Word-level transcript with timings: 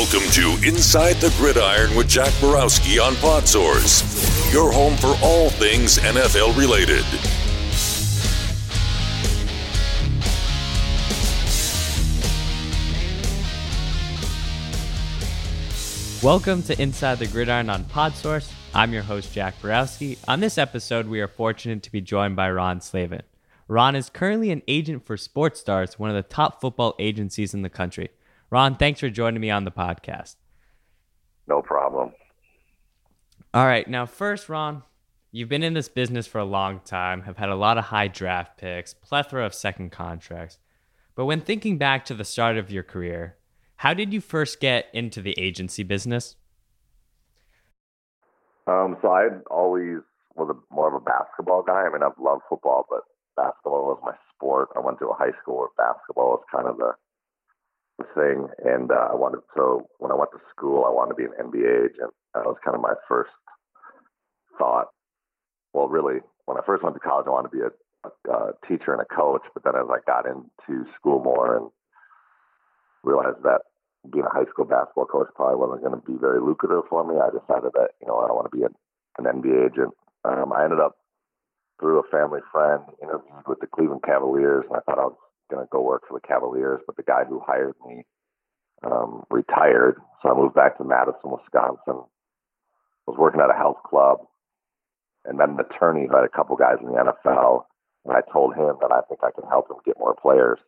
Welcome 0.00 0.30
to 0.30 0.66
Inside 0.66 1.16
the 1.16 1.32
Gridiron 1.36 1.94
with 1.94 2.08
Jack 2.08 2.32
Borowski 2.40 2.98
on 2.98 3.12
Podsource, 3.16 4.50
your 4.50 4.72
home 4.72 4.96
for 4.96 5.14
all 5.22 5.50
things 5.50 5.98
NFL 5.98 6.56
related. 6.56 7.04
Welcome 16.22 16.62
to 16.62 16.80
Inside 16.80 17.18
the 17.18 17.26
Gridiron 17.26 17.68
on 17.68 17.84
Podsource. 17.84 18.50
I'm 18.74 18.94
your 18.94 19.02
host, 19.02 19.34
Jack 19.34 19.60
Borowski. 19.60 20.16
On 20.26 20.40
this 20.40 20.56
episode, 20.56 21.08
we 21.08 21.20
are 21.20 21.28
fortunate 21.28 21.82
to 21.82 21.92
be 21.92 22.00
joined 22.00 22.36
by 22.36 22.50
Ron 22.50 22.80
Slavin. 22.80 23.22
Ron 23.68 23.94
is 23.94 24.08
currently 24.08 24.50
an 24.50 24.62
agent 24.66 25.04
for 25.04 25.18
Sports 25.18 25.60
Stars, 25.60 25.98
one 25.98 26.08
of 26.08 26.16
the 26.16 26.22
top 26.22 26.58
football 26.58 26.96
agencies 26.98 27.52
in 27.52 27.60
the 27.60 27.68
country. 27.68 28.08
Ron, 28.50 28.74
thanks 28.76 29.00
for 29.00 29.08
joining 29.08 29.40
me 29.40 29.50
on 29.50 29.64
the 29.64 29.70
podcast. 29.70 30.34
No 31.46 31.62
problem. 31.62 32.12
All 33.54 33.66
right. 33.66 33.86
Now, 33.88 34.06
first, 34.06 34.48
Ron, 34.48 34.82
you've 35.30 35.48
been 35.48 35.62
in 35.62 35.74
this 35.74 35.88
business 35.88 36.26
for 36.26 36.38
a 36.38 36.44
long 36.44 36.80
time, 36.84 37.22
have 37.22 37.36
had 37.36 37.48
a 37.48 37.54
lot 37.54 37.78
of 37.78 37.84
high 37.84 38.08
draft 38.08 38.58
picks, 38.58 38.92
plethora 38.92 39.46
of 39.46 39.54
second 39.54 39.90
contracts. 39.90 40.58
But 41.14 41.26
when 41.26 41.40
thinking 41.40 41.78
back 41.78 42.04
to 42.06 42.14
the 42.14 42.24
start 42.24 42.56
of 42.56 42.70
your 42.70 42.82
career, 42.82 43.36
how 43.76 43.94
did 43.94 44.12
you 44.12 44.20
first 44.20 44.60
get 44.60 44.86
into 44.92 45.22
the 45.22 45.38
agency 45.38 45.82
business? 45.82 46.36
Um, 48.66 48.96
so 49.00 49.08
I 49.08 49.28
always 49.50 49.98
was 50.36 50.50
a, 50.50 50.74
more 50.74 50.88
of 50.88 50.94
a 50.94 51.04
basketball 51.04 51.62
guy. 51.62 51.84
I 51.86 51.92
mean, 51.92 52.02
I've 52.02 52.18
loved 52.18 52.42
football, 52.48 52.86
but 52.88 53.02
basketball 53.36 53.86
was 53.86 54.00
my 54.04 54.14
sport. 54.34 54.68
I 54.76 54.80
went 54.80 54.98
to 54.98 55.08
a 55.08 55.14
high 55.14 55.32
school 55.40 55.58
where 55.58 55.68
basketball 55.76 56.30
was 56.30 56.44
kind 56.52 56.68
of 56.68 56.76
the 56.76 56.92
thing. 58.14 58.48
And 58.64 58.90
uh, 58.90 59.08
I 59.12 59.14
wanted, 59.14 59.40
so 59.56 59.88
when 59.98 60.12
I 60.12 60.14
went 60.14 60.30
to 60.32 60.40
school, 60.54 60.84
I 60.84 60.90
wanted 60.90 61.14
to 61.14 61.20
be 61.20 61.24
an 61.24 61.36
NBA 61.38 61.90
agent. 61.90 62.12
That 62.34 62.46
was 62.46 62.56
kind 62.64 62.74
of 62.74 62.80
my 62.80 62.94
first 63.08 63.30
thought. 64.58 64.88
Well, 65.72 65.88
really, 65.88 66.20
when 66.46 66.58
I 66.58 66.66
first 66.66 66.82
went 66.82 66.96
to 66.96 67.00
college, 67.00 67.26
I 67.26 67.30
wanted 67.30 67.50
to 67.50 67.56
be 67.56 67.62
a, 67.62 67.72
a, 68.08 68.32
a 68.32 68.52
teacher 68.68 68.92
and 68.92 69.00
a 69.00 69.14
coach. 69.14 69.42
But 69.54 69.64
then 69.64 69.74
as 69.76 69.88
I 69.90 69.98
got 70.06 70.26
into 70.26 70.90
school 70.96 71.22
more 71.22 71.56
and 71.56 71.70
realized 73.02 73.42
that 73.44 73.62
being 74.12 74.24
a 74.24 74.32
high 74.34 74.48
school 74.50 74.64
basketball 74.64 75.06
coach 75.06 75.28
probably 75.34 75.56
wasn't 75.56 75.84
going 75.84 75.94
to 75.94 76.06
be 76.06 76.18
very 76.18 76.40
lucrative 76.40 76.88
for 76.88 77.04
me, 77.04 77.20
I 77.20 77.28
decided 77.28 77.72
that, 77.74 77.92
you 78.00 78.08
know, 78.08 78.16
I 78.16 78.32
want 78.32 78.50
to 78.50 78.56
be 78.56 78.64
an, 78.64 78.74
an 79.18 79.24
NBA 79.28 79.72
agent. 79.72 79.92
Um, 80.24 80.52
I 80.52 80.64
ended 80.64 80.80
up 80.80 80.96
through 81.78 82.00
a 82.00 82.10
family 82.10 82.40
friend 82.52 82.82
interviewed 83.02 83.46
with 83.46 83.60
the 83.60 83.66
Cleveland 83.66 84.02
Cavaliers, 84.04 84.64
and 84.68 84.76
I 84.76 84.80
thought 84.80 84.98
I 84.98 85.08
was 85.08 85.16
going 85.50 85.64
to 85.64 85.68
go 85.70 85.82
work 85.82 86.02
for 86.08 86.18
the 86.18 86.26
Cavaliers, 86.26 86.80
but 86.86 86.96
the 86.96 87.02
guy 87.02 87.24
who 87.28 87.40
hired 87.44 87.74
me 87.86 88.04
um, 88.84 89.24
retired. 89.30 89.96
So 90.22 90.30
I 90.30 90.34
moved 90.34 90.54
back 90.54 90.78
to 90.78 90.84
Madison, 90.84 91.30
Wisconsin. 91.30 92.04
Was 93.06 93.18
working 93.18 93.40
at 93.40 93.50
a 93.50 93.58
health 93.58 93.78
club, 93.84 94.18
and 95.24 95.38
met 95.38 95.48
an 95.48 95.58
attorney 95.58 96.06
who 96.06 96.14
had 96.14 96.24
a 96.24 96.28
couple 96.28 96.56
guys 96.56 96.76
in 96.80 96.86
the 96.86 96.92
NFL. 96.92 97.64
And 98.04 98.14
I 98.14 98.20
told 98.32 98.54
him 98.54 98.76
that 98.80 98.92
I 98.92 99.00
think 99.08 99.20
I 99.22 99.30
could 99.30 99.44
help 99.48 99.70
him 99.70 99.76
get 99.84 99.98
more 99.98 100.14
players. 100.14 100.58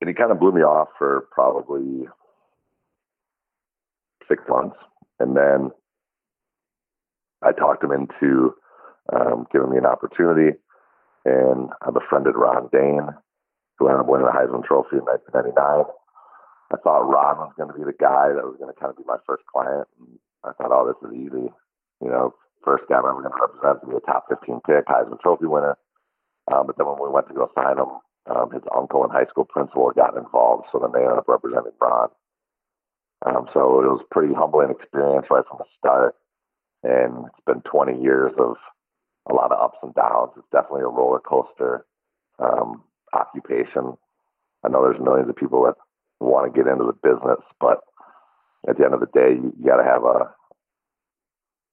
And 0.00 0.08
he 0.08 0.14
kind 0.14 0.32
of 0.32 0.40
blew 0.40 0.52
me 0.52 0.62
off 0.62 0.88
for 0.98 1.28
probably 1.30 2.06
six 4.28 4.42
months, 4.48 4.76
and 5.20 5.36
then 5.36 5.70
I 7.42 7.52
talked 7.52 7.84
him 7.84 7.92
into 7.92 8.54
um, 9.14 9.46
giving 9.52 9.70
me 9.70 9.78
an 9.78 9.86
opportunity 9.86 10.58
and 11.26 11.74
I 11.82 11.90
befriended 11.90 12.38
Ron 12.38 12.70
Dayne, 12.70 13.10
who 13.78 13.90
ended 13.90 14.06
up 14.06 14.06
winning 14.06 14.30
the 14.30 14.32
Heisman 14.32 14.62
Trophy 14.62 15.02
in 15.02 15.10
1999. 15.10 15.58
I 16.70 16.76
thought 16.78 17.10
Ron 17.10 17.42
was 17.42 17.54
going 17.58 17.70
to 17.70 17.74
be 17.74 17.82
the 17.82 17.98
guy 17.98 18.30
that 18.30 18.46
was 18.46 18.54
going 18.62 18.70
to 18.70 18.78
kind 18.78 18.94
of 18.94 18.98
be 18.98 19.06
my 19.10 19.18
first 19.26 19.42
client. 19.50 19.90
And 19.98 20.14
I 20.46 20.54
thought, 20.54 20.70
oh, 20.70 20.86
this 20.86 21.02
is 21.02 21.18
easy. 21.18 21.50
You 21.98 22.10
know, 22.10 22.30
first 22.62 22.86
guy 22.86 23.02
I'm 23.02 23.10
ever 23.10 23.26
going 23.26 23.34
to 23.34 23.42
represent 23.42 23.82
to 23.82 23.90
be 23.90 23.98
a 23.98 24.06
top 24.06 24.30
15 24.30 24.62
pick, 24.62 24.86
Heisman 24.86 25.18
Trophy 25.18 25.50
winner. 25.50 25.74
Um, 26.46 26.70
but 26.70 26.78
then 26.78 26.86
when 26.86 27.02
we 27.02 27.10
went 27.10 27.26
to 27.26 27.34
go 27.34 27.50
sign 27.58 27.74
him, 27.74 27.90
um, 28.30 28.54
his 28.54 28.62
uncle 28.70 29.02
and 29.02 29.10
high 29.10 29.26
school 29.26 29.50
principal 29.50 29.90
got 29.98 30.14
involved. 30.14 30.70
So 30.70 30.78
then 30.78 30.94
they 30.94 31.02
ended 31.02 31.18
up 31.18 31.26
representing 31.26 31.74
Ron. 31.82 32.14
Um, 33.26 33.50
so 33.50 33.82
it 33.82 33.90
was 33.90 34.06
a 34.06 34.14
pretty 34.14 34.30
humbling 34.30 34.70
experience 34.70 35.26
right 35.26 35.46
from 35.50 35.58
the 35.58 35.70
start. 35.74 36.14
And 36.86 37.26
it's 37.26 37.46
been 37.46 37.66
20 37.66 37.98
years 37.98 38.30
of 38.38 38.54
a 39.28 39.34
lot 39.34 39.52
of 39.52 39.60
ups 39.60 39.78
and 39.82 39.94
downs. 39.94 40.32
It's 40.36 40.46
definitely 40.52 40.82
a 40.82 40.88
roller 40.88 41.20
coaster 41.20 41.84
um, 42.38 42.82
occupation. 43.12 43.96
I 44.64 44.68
know 44.68 44.82
there's 44.82 45.02
millions 45.02 45.28
of 45.28 45.36
people 45.36 45.64
that 45.64 45.74
want 46.20 46.52
to 46.52 46.56
get 46.56 46.70
into 46.70 46.84
the 46.84 46.92
business, 46.92 47.40
but 47.60 47.80
at 48.68 48.78
the 48.78 48.84
end 48.84 48.94
of 48.94 49.00
the 49.00 49.06
day, 49.06 49.34
you, 49.34 49.52
you 49.58 49.66
got 49.66 49.76
to 49.76 49.84
have 49.84 50.04
a 50.04 50.34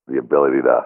the 0.08 0.19
ability 0.19 0.62
to 0.62 0.81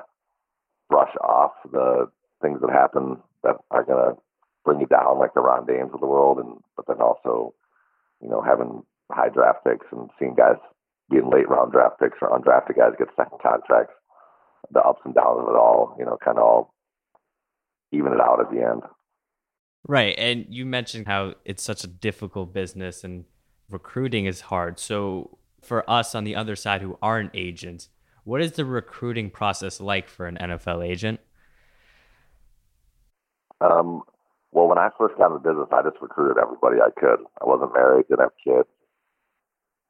brush 0.90 1.14
off 1.22 1.52
the 1.72 2.08
things 2.42 2.62
that 2.62 2.70
happen 2.70 3.18
that 3.44 3.56
are 3.72 3.84
going 3.84 3.98
to 3.98 4.22
bring 4.64 4.80
you 4.80 4.86
down, 4.86 5.18
like 5.18 5.34
the 5.34 5.42
Ron 5.42 5.66
Daynes 5.66 5.92
of 5.94 6.00
the 6.00 6.06
world, 6.06 6.38
and 6.38 6.58
but 6.76 6.86
then 6.88 7.02
also, 7.02 7.54
you 8.22 8.30
know, 8.30 8.42
having 8.42 8.84
high 9.12 9.30
draft 9.30 9.64
picks 9.66 9.88
and 9.92 10.10
seeing 10.20 10.36
guys 10.36 10.58
being 11.10 11.30
late 11.32 11.50
round 11.50 11.72
draft 11.72 12.00
picks 12.00 12.18
or 12.22 12.30
undrafted 12.30 12.76
guys 12.76 12.94
get 13.00 13.08
second 13.16 13.40
contracts 13.42 13.94
the 14.72 14.82
ups 14.82 15.02
and 15.06 15.14
downs 15.14 15.40
of 15.42 15.50
it 15.50 15.58
all, 15.58 15.96
you 16.00 16.06
know, 16.06 16.18
kind 16.24 16.38
of 16.38 16.44
all 16.44 16.74
even 17.92 18.14
it 18.14 18.22
out 18.22 18.40
at 18.40 18.52
the 18.52 18.62
end. 18.62 18.82
Right. 19.88 20.16
And 20.18 20.46
you 20.50 20.66
mentioned 20.66 21.08
how 21.08 21.36
it's 21.46 21.64
such 21.64 21.84
a 21.84 21.88
difficult 21.88 22.54
business 22.54 23.04
and 23.04 23.26
recruiting 23.70 24.26
is 24.26 24.42
hard. 24.42 24.80
So, 24.80 25.38
for 25.64 25.90
us 25.90 26.14
on 26.16 26.24
the 26.24 26.36
other 26.36 26.56
side 26.56 26.82
who 26.82 26.98
aren't 27.02 27.32
agents, 27.34 27.90
what 28.24 28.42
is 28.42 28.54
the 28.54 28.66
recruiting 28.66 29.30
process 29.30 29.82
like 29.82 30.08
for 30.08 30.28
an 30.28 30.38
NFL 30.38 30.86
agent? 30.88 31.20
Um, 33.60 34.04
well, 34.52 34.68
when 34.68 34.78
I 34.78 34.90
first 34.98 35.18
got 35.18 35.28
into 35.32 35.40
business, 35.40 35.68
I 35.72 35.82
just 35.82 36.02
recruited 36.02 36.38
everybody 36.42 36.78
I 36.80 36.90
could. 36.98 37.20
I 37.42 37.46
wasn't 37.46 37.74
married, 37.74 38.06
didn't 38.08 38.22
have 38.22 38.32
kids, 38.44 38.70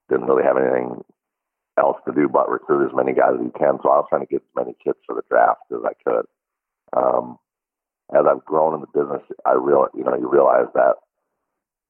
didn't 0.09 0.27
really 0.27 0.43
have 0.43 0.57
anything 0.57 1.03
else 1.77 1.97
to 2.07 2.13
do 2.13 2.27
but 2.27 2.49
recruit 2.49 2.87
as 2.87 2.95
many 2.95 3.13
guys 3.13 3.33
as 3.35 3.45
you 3.45 3.53
can. 3.57 3.77
So 3.83 3.89
I 3.89 3.99
was 3.99 4.07
trying 4.09 4.25
to 4.25 4.31
get 4.31 4.41
as 4.41 4.55
many 4.55 4.75
kids 4.83 4.97
for 5.05 5.15
the 5.15 5.23
draft 5.29 5.61
as 5.71 5.81
I 5.85 5.93
could. 6.03 6.25
Um, 6.95 7.37
as 8.13 8.25
I've 8.29 8.45
grown 8.45 8.73
in 8.73 8.81
the 8.81 8.87
business, 8.87 9.21
I 9.45 9.53
real 9.53 9.87
you 9.93 10.03
know 10.03 10.15
you 10.15 10.29
realize 10.29 10.67
that 10.73 10.95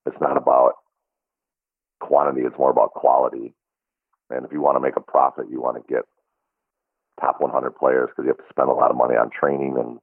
it's 0.06 0.20
not 0.20 0.38
about 0.38 0.74
quantity; 2.00 2.42
it's 2.42 2.58
more 2.58 2.72
about 2.72 2.94
quality. 2.94 3.54
And 4.30 4.46
if 4.46 4.52
you 4.52 4.62
want 4.62 4.76
to 4.76 4.82
make 4.82 4.98
a 4.98 5.02
profit, 5.02 5.50
you 5.50 5.62
want 5.62 5.78
to 5.78 5.94
get 5.94 6.04
top 7.22 7.40
100 7.40 7.72
players 7.72 8.10
because 8.10 8.26
you 8.26 8.30
have 8.30 8.38
to 8.38 8.54
spend 8.54 8.70
a 8.70 8.74
lot 8.74 8.92
of 8.92 8.98
money 8.98 9.16
on 9.16 9.30
training 9.30 9.76
and 9.78 10.00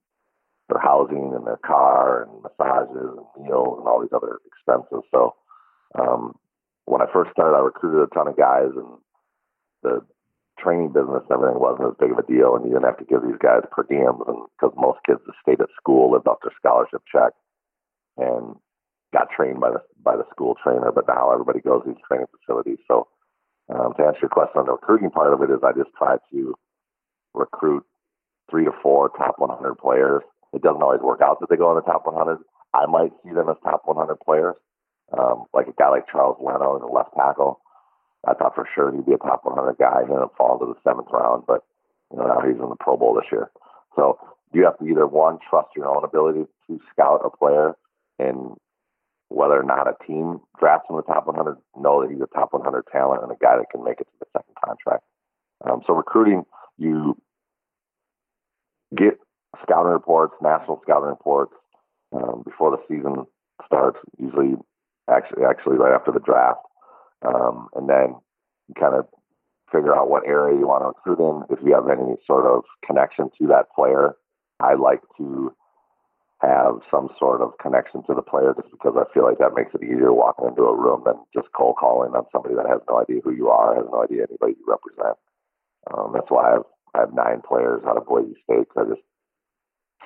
their 0.69 0.81
housing 0.81 1.33
and 1.35 1.47
their 1.47 1.59
car 1.59 2.23
and 2.25 2.43
massages 2.43 3.19
and 3.19 3.45
meals 3.45 3.79
and 3.79 3.87
all 3.87 4.01
these 4.01 4.15
other 4.15 4.39
expenses. 4.47 5.05
So 5.13 5.35
um, 5.99 6.35
when 6.87 7.03
I 7.03 7.07
first 7.13 7.33
started, 7.33 7.57
I 7.57 7.61
recruited 7.61 8.09
a 8.09 8.15
ton 8.15 8.29
of 8.29 8.37
guys 8.37 8.73
and 8.75 8.99
the 9.85 10.01
training 10.59 10.91
business 10.91 11.23
and 11.29 11.37
everything 11.37 11.61
wasn't 11.61 11.93
as 11.93 12.01
big 12.01 12.11
of 12.11 12.19
a 12.19 12.27
deal, 12.27 12.57
and 12.57 12.65
you 12.65 12.73
didn't 12.73 12.89
have 12.89 12.99
to 12.99 13.05
give 13.05 13.23
these 13.23 13.39
guys 13.39 13.63
per 13.71 13.85
diems, 13.85 14.25
and 14.27 14.49
because 14.57 14.73
most 14.75 14.99
kids 15.07 15.21
that 15.27 15.37
stayed 15.45 15.61
at 15.61 15.71
school 15.77 16.11
lived 16.11 16.27
off 16.27 16.43
their 16.43 16.57
scholarship 16.59 17.03
check 17.07 17.37
and 18.17 18.57
got 19.13 19.31
trained 19.31 19.61
by 19.61 19.71
the 19.71 19.83
by 20.03 20.17
the 20.17 20.27
school 20.31 20.57
trainer. 20.63 20.91
But 20.91 21.07
now 21.07 21.31
everybody 21.31 21.61
goes 21.61 21.85
to 21.85 21.93
these 21.93 22.03
training 22.09 22.27
facilities. 22.35 22.83
So 22.89 23.07
um, 23.69 23.95
to 23.97 24.03
answer 24.05 24.27
your 24.27 24.35
question 24.35 24.61
on 24.61 24.67
the 24.67 24.73
recruiting 24.73 25.11
part 25.11 25.33
of 25.33 25.43
it 25.43 25.53
is, 25.53 25.61
I 25.63 25.73
just 25.73 25.95
try 25.97 26.17
to 26.33 26.55
recruit 27.35 27.85
three 28.51 28.65
to 28.65 28.73
four 28.83 29.11
top 29.11 29.39
100 29.39 29.77
players. 29.77 30.23
It 30.53 30.63
doesn't 30.63 30.83
always 30.83 31.01
work 31.01 31.21
out 31.23 31.41
that 31.41 31.49
they 31.51 31.57
go 31.57 31.71
in 31.71 31.77
the 31.77 31.83
top 31.83 32.07
100. 32.07 32.39
I 32.75 32.87
might 32.87 33.13
see 33.23 33.33
them 33.33 33.49
as 33.49 33.57
top 33.63 33.83
100 33.85 34.17
players, 34.21 34.55
um, 35.17 35.45
like 35.55 35.67
a 35.69 35.73
guy 35.73 35.89
like 35.89 36.09
Charles 36.11 36.37
Leno, 36.41 36.79
the 36.79 36.87
left 36.87 37.15
tackle. 37.17 37.61
I 38.27 38.35
thought 38.35 38.55
for 38.55 38.69
sure 38.75 38.93
he'd 38.93 39.07
be 39.07 39.13
a 39.13 39.19
top 39.19 39.45
100 39.45 39.77
guy. 39.79 40.05
He 40.07 40.13
ended 40.13 40.25
up 40.25 40.35
falling 40.37 40.61
to 40.61 40.73
the 40.73 40.81
seventh 40.89 41.09
round, 41.13 41.45
but 41.47 41.65
you 42.11 42.19
know 42.19 42.27
now 42.27 42.41
he's 42.41 42.61
in 42.61 42.69
the 42.69 42.77
Pro 42.81 42.97
Bowl 42.97 43.15
this 43.15 43.31
year. 43.31 43.51
So 43.97 44.19
you 44.53 44.65
have 44.65 44.79
to 44.79 44.87
either 44.87 45.07
one 45.07 45.39
trust 45.49 45.69
your 45.77 45.87
own 45.87 46.05
ability 46.05 46.45
to 46.69 46.81
scout 46.93 47.21
a 47.25 47.31
player, 47.31 47.75
and 48.19 48.57
whether 49.29 49.59
or 49.59 49.65
not 49.65 49.89
a 49.89 49.97
team 50.07 50.41
drafts 50.59 50.89
him 50.89 50.97
the 50.97 51.03
top 51.03 51.27
100, 51.27 51.57
know 51.77 52.03
that 52.03 52.11
he's 52.11 52.21
a 52.21 52.33
top 52.35 52.53
100 52.53 52.85
talent 52.93 53.23
and 53.23 53.33
a 53.33 53.37
guy 53.41 53.57
that 53.57 53.71
can 53.71 53.83
make 53.83 54.01
it 54.01 54.05
to 54.05 54.19
the 54.21 54.27
second 54.33 54.55
contract. 54.65 55.05
Um, 55.65 55.83
so 55.87 55.95
recruiting, 55.95 56.45
you 56.79 57.17
get 58.97 59.19
scouting 59.63 59.93
reports, 59.93 60.35
national 60.43 60.81
scouting 60.83 61.09
reports 61.09 61.53
um, 62.13 62.43
before 62.45 62.71
the 62.71 62.83
season 62.89 63.27
starts. 63.67 63.99
Usually, 64.19 64.55
actually, 65.11 65.45
actually 65.45 65.77
right 65.77 65.95
after 65.95 66.13
the 66.13 66.21
draft 66.21 66.61
um, 67.25 67.69
and 67.75 67.89
then 67.89 68.17
kind 68.79 68.95
of 68.95 69.07
figure 69.73 69.95
out 69.95 70.11
what 70.11 70.27
area 70.27 70.59
you 70.59 70.67
want 70.67 70.83
to 70.83 70.93
recruit 70.95 71.19
in. 71.19 71.43
If 71.51 71.65
you 71.65 71.75
have 71.75 71.89
any 71.89 72.17
sort 72.27 72.47
of 72.47 72.65
connection 72.87 73.31
to 73.41 73.47
that 73.49 73.67
player, 73.75 74.15
I 74.61 74.75
like 74.75 75.01
to 75.19 75.55
have 76.43 76.81
some 76.91 77.09
sort 77.19 77.41
of 77.41 77.57
connection 77.61 78.03
to 78.05 78.15
the 78.15 78.23
player 78.23 78.55
just 78.55 78.71
because 78.71 78.95
I 78.97 79.09
feel 79.15 79.25
like 79.25 79.39
that 79.39 79.57
makes 79.57 79.75
it 79.75 79.83
easier 79.83 80.13
walking 80.13 80.47
into 80.47 80.63
a 80.63 80.77
room 80.77 81.03
than 81.05 81.17
just 81.35 81.49
cold 81.57 81.77
calling 81.81 82.13
on 82.13 82.27
somebody 82.31 82.55
that 82.55 82.69
has 82.69 82.81
no 82.89 83.01
idea 83.01 83.21
who 83.25 83.33
you 83.33 83.49
are, 83.49 83.75
has 83.75 83.87
no 83.91 84.05
idea 84.05 84.27
anybody 84.29 84.55
you 84.59 84.67
represent. 84.69 85.17
Um, 85.91 86.13
that's 86.13 86.31
why 86.31 86.55
I've 86.55 86.69
I 86.95 87.01
have 87.01 87.13
nine 87.13 87.43
players 87.43 87.83
out 87.87 87.97
of 87.97 88.07
Boise 88.07 88.39
State. 88.45 88.69
I 88.77 88.85
just 88.85 89.03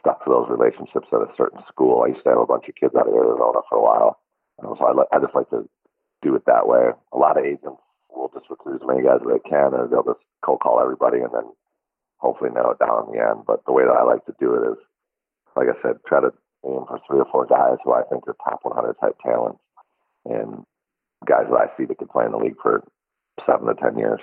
stuck 0.00 0.24
to 0.24 0.30
those 0.30 0.48
relationships 0.48 1.08
at 1.12 1.20
a 1.20 1.28
certain 1.36 1.60
school. 1.68 2.02
I 2.02 2.08
used 2.16 2.24
to 2.24 2.30
have 2.30 2.38
a 2.40 2.46
bunch 2.46 2.64
of 2.68 2.74
kids 2.80 2.94
out 2.96 3.06
of 3.06 3.12
Arizona 3.12 3.60
for 3.68 3.76
a 3.76 3.82
while, 3.82 4.18
um, 4.64 4.74
so 4.78 4.86
I, 4.86 4.92
li- 4.92 5.10
I 5.12 5.18
just 5.18 5.34
like 5.34 5.50
to 5.50 5.68
do 6.22 6.34
it 6.34 6.42
that 6.46 6.66
way. 6.66 6.90
A 7.12 7.18
lot 7.18 7.38
of 7.38 7.44
agents 7.44 7.80
will 8.10 8.30
just 8.34 8.50
recruit 8.50 8.80
as 8.82 8.86
many 8.86 9.02
guys 9.02 9.20
as 9.20 9.28
they 9.28 9.48
can, 9.48 9.74
and 9.74 9.90
they'll 9.90 10.02
just 10.02 10.24
cold 10.44 10.60
call 10.60 10.80
everybody, 10.80 11.18
and 11.18 11.32
then 11.32 11.46
hopefully 12.18 12.50
narrow 12.50 12.72
it 12.72 12.78
down 12.78 13.06
in 13.06 13.12
the 13.14 13.22
end. 13.22 13.44
But 13.46 13.64
the 13.66 13.72
way 13.72 13.84
that 13.84 13.96
I 13.96 14.02
like 14.02 14.24
to 14.26 14.34
do 14.40 14.54
it 14.54 14.72
is, 14.72 14.78
like 15.56 15.68
I 15.68 15.80
said, 15.82 15.96
try 16.06 16.20
to 16.20 16.32
aim 16.66 16.84
for 16.86 16.98
three 17.06 17.20
or 17.20 17.26
four 17.30 17.46
guys 17.46 17.78
who 17.84 17.92
I 17.92 18.02
think 18.10 18.26
are 18.26 18.36
top 18.44 18.60
100 18.62 18.94
type 19.00 19.16
talents, 19.22 19.60
and 20.24 20.64
guys 21.26 21.46
that 21.50 21.56
I 21.56 21.76
see 21.76 21.84
that 21.86 21.98
can 21.98 22.08
play 22.08 22.26
in 22.26 22.32
the 22.32 22.38
league 22.38 22.60
for 22.62 22.82
seven 23.46 23.66
to 23.66 23.74
ten 23.74 23.98
years. 23.98 24.20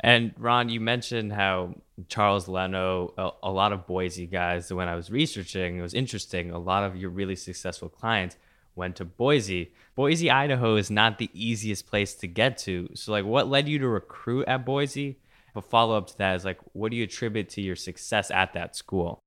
And 0.00 0.34
Ron, 0.36 0.68
you 0.68 0.80
mentioned 0.80 1.32
how 1.32 1.74
Charles 2.08 2.48
Leno, 2.48 3.14
a, 3.16 3.30
a, 3.44 3.52
lot 3.52 3.72
of 3.72 3.86
Boise 3.86 4.26
guys, 4.26 4.72
when 4.72 4.88
I 4.88 4.96
was 4.96 5.10
researching, 5.10 5.78
it 5.78 5.82
was 5.82 5.94
interesting. 5.94 6.50
A 6.50 6.58
lot 6.58 6.82
of 6.82 6.96
your 6.96 7.10
really 7.10 7.36
successful 7.36 7.88
clients 7.88 8.36
went 8.74 8.96
to 8.96 9.04
Boise. 9.04 9.72
Boise, 9.94 10.30
Idaho 10.30 10.76
is 10.76 10.90
not 10.90 11.18
the 11.18 11.30
easiest 11.34 11.86
place 11.86 12.14
to 12.16 12.26
get 12.26 12.58
to. 12.58 12.88
So, 12.94 13.12
like, 13.12 13.24
what 13.24 13.48
led 13.48 13.68
you 13.68 13.78
to 13.80 13.88
recruit 13.88 14.46
at 14.48 14.64
Boise? 14.64 15.18
A 15.54 15.60
follow 15.60 15.96
up 15.96 16.06
to 16.08 16.18
that 16.18 16.36
is 16.36 16.44
like, 16.44 16.58
what 16.72 16.90
do 16.90 16.96
you 16.96 17.04
attribute 17.04 17.50
to 17.50 17.60
your 17.60 17.76
success 17.76 18.30
at 18.30 18.54
that 18.54 18.74
school? 18.74 19.20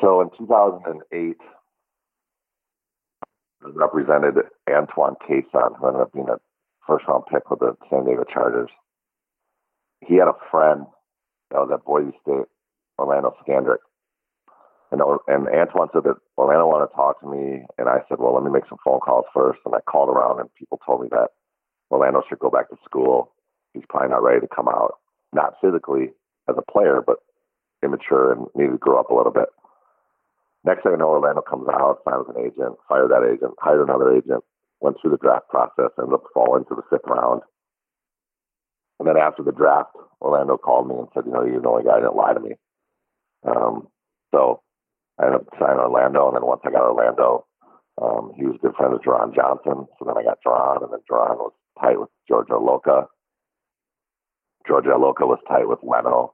So, 0.00 0.20
in 0.20 0.30
2008, 0.38 1.36
I 3.60 3.68
represented 3.74 4.36
Antoine 4.70 5.16
Cason, 5.28 5.76
who 5.78 5.86
ended 5.88 6.02
up 6.02 6.12
being 6.12 6.28
a 6.28 6.38
first 6.86 7.04
round 7.08 7.24
pick 7.30 7.50
with 7.50 7.58
the 7.58 7.76
San 7.90 8.04
Diego 8.04 8.24
Chargers. 8.32 8.70
He 10.06 10.14
had 10.14 10.28
a 10.28 10.36
friend 10.50 10.86
that 11.50 11.58
was 11.58 11.70
at 11.72 11.84
Boise 11.84 12.16
State, 12.22 12.46
Orlando 12.98 13.34
Scandrick. 13.44 13.78
And, 14.90 15.02
and 15.28 15.48
Antoine 15.48 15.88
said 15.92 16.04
that 16.04 16.16
Orlando 16.38 16.66
wanted 16.66 16.88
to 16.88 16.94
talk 16.96 17.20
to 17.20 17.28
me, 17.28 17.66
and 17.76 17.88
I 17.88 18.00
said, 18.08 18.18
well, 18.18 18.34
let 18.34 18.42
me 18.42 18.50
make 18.50 18.64
some 18.68 18.78
phone 18.84 19.00
calls 19.00 19.26
first. 19.34 19.60
And 19.66 19.74
I 19.74 19.80
called 19.80 20.08
around, 20.08 20.40
and 20.40 20.48
people 20.54 20.80
told 20.84 21.02
me 21.02 21.08
that 21.10 21.28
Orlando 21.90 22.22
should 22.28 22.38
go 22.38 22.50
back 22.50 22.70
to 22.70 22.76
school. 22.84 23.32
He's 23.74 23.84
probably 23.88 24.08
not 24.08 24.22
ready 24.22 24.40
to 24.40 24.48
come 24.48 24.68
out, 24.68 24.96
not 25.32 25.54
physically 25.60 26.10
as 26.48 26.56
a 26.56 26.72
player, 26.72 27.02
but 27.06 27.18
immature 27.84 28.32
and 28.32 28.46
needed 28.54 28.72
to 28.72 28.78
grow 28.78 28.98
up 28.98 29.10
a 29.10 29.14
little 29.14 29.32
bit. 29.32 29.48
Next 30.64 30.82
thing 30.82 30.92
I 30.94 30.96
know, 30.96 31.08
Orlando 31.08 31.42
comes 31.42 31.68
out, 31.68 32.00
signs 32.04 32.26
an 32.34 32.42
agent, 32.42 32.76
fired 32.88 33.10
that 33.10 33.28
agent, 33.28 33.54
hired 33.60 33.82
another 33.82 34.12
agent, 34.16 34.42
went 34.80 34.96
through 35.00 35.12
the 35.12 35.18
draft 35.18 35.48
process, 35.48 35.92
ended 35.98 36.14
up 36.14 36.24
falling 36.34 36.64
to 36.64 36.74
the 36.74 36.82
fifth 36.90 37.06
round. 37.06 37.42
And 38.98 39.06
then 39.06 39.16
after 39.16 39.42
the 39.42 39.52
draft, 39.52 39.94
Orlando 40.20 40.56
called 40.56 40.88
me 40.88 40.96
and 40.96 41.08
said, 41.14 41.24
you 41.26 41.32
know, 41.32 41.44
you're 41.44 41.60
the 41.60 41.68
only 41.68 41.84
guy 41.84 42.00
that 42.00 42.06
didn't 42.08 42.16
lie 42.16 42.34
to 42.34 42.40
me. 42.40 42.52
Um, 43.46 43.88
so 44.32 44.62
I 45.18 45.26
ended 45.26 45.40
up 45.40 45.46
signing 45.58 45.78
Orlando, 45.78 46.28
and 46.28 46.36
then 46.36 46.46
once 46.46 46.62
I 46.64 46.70
got 46.70 46.82
Orlando, 46.82 47.46
um, 48.00 48.32
he 48.36 48.44
was 48.44 48.56
a 48.56 48.66
good 48.66 48.76
friends 48.76 48.94
with 48.94 49.02
Jeron 49.02 49.34
Johnson. 49.34 49.86
So 49.98 50.04
then 50.06 50.16
I 50.16 50.22
got 50.22 50.38
Jeron, 50.46 50.82
and 50.82 50.92
then 50.92 51.00
Jeron 51.10 51.38
was 51.38 51.52
tight 51.80 51.98
with 51.98 52.10
George 52.28 52.48
Iloka. 52.48 53.06
George 54.66 54.84
Iloka 54.84 55.26
was 55.26 55.40
tight 55.48 55.68
with 55.68 55.80
Leno 55.82 56.32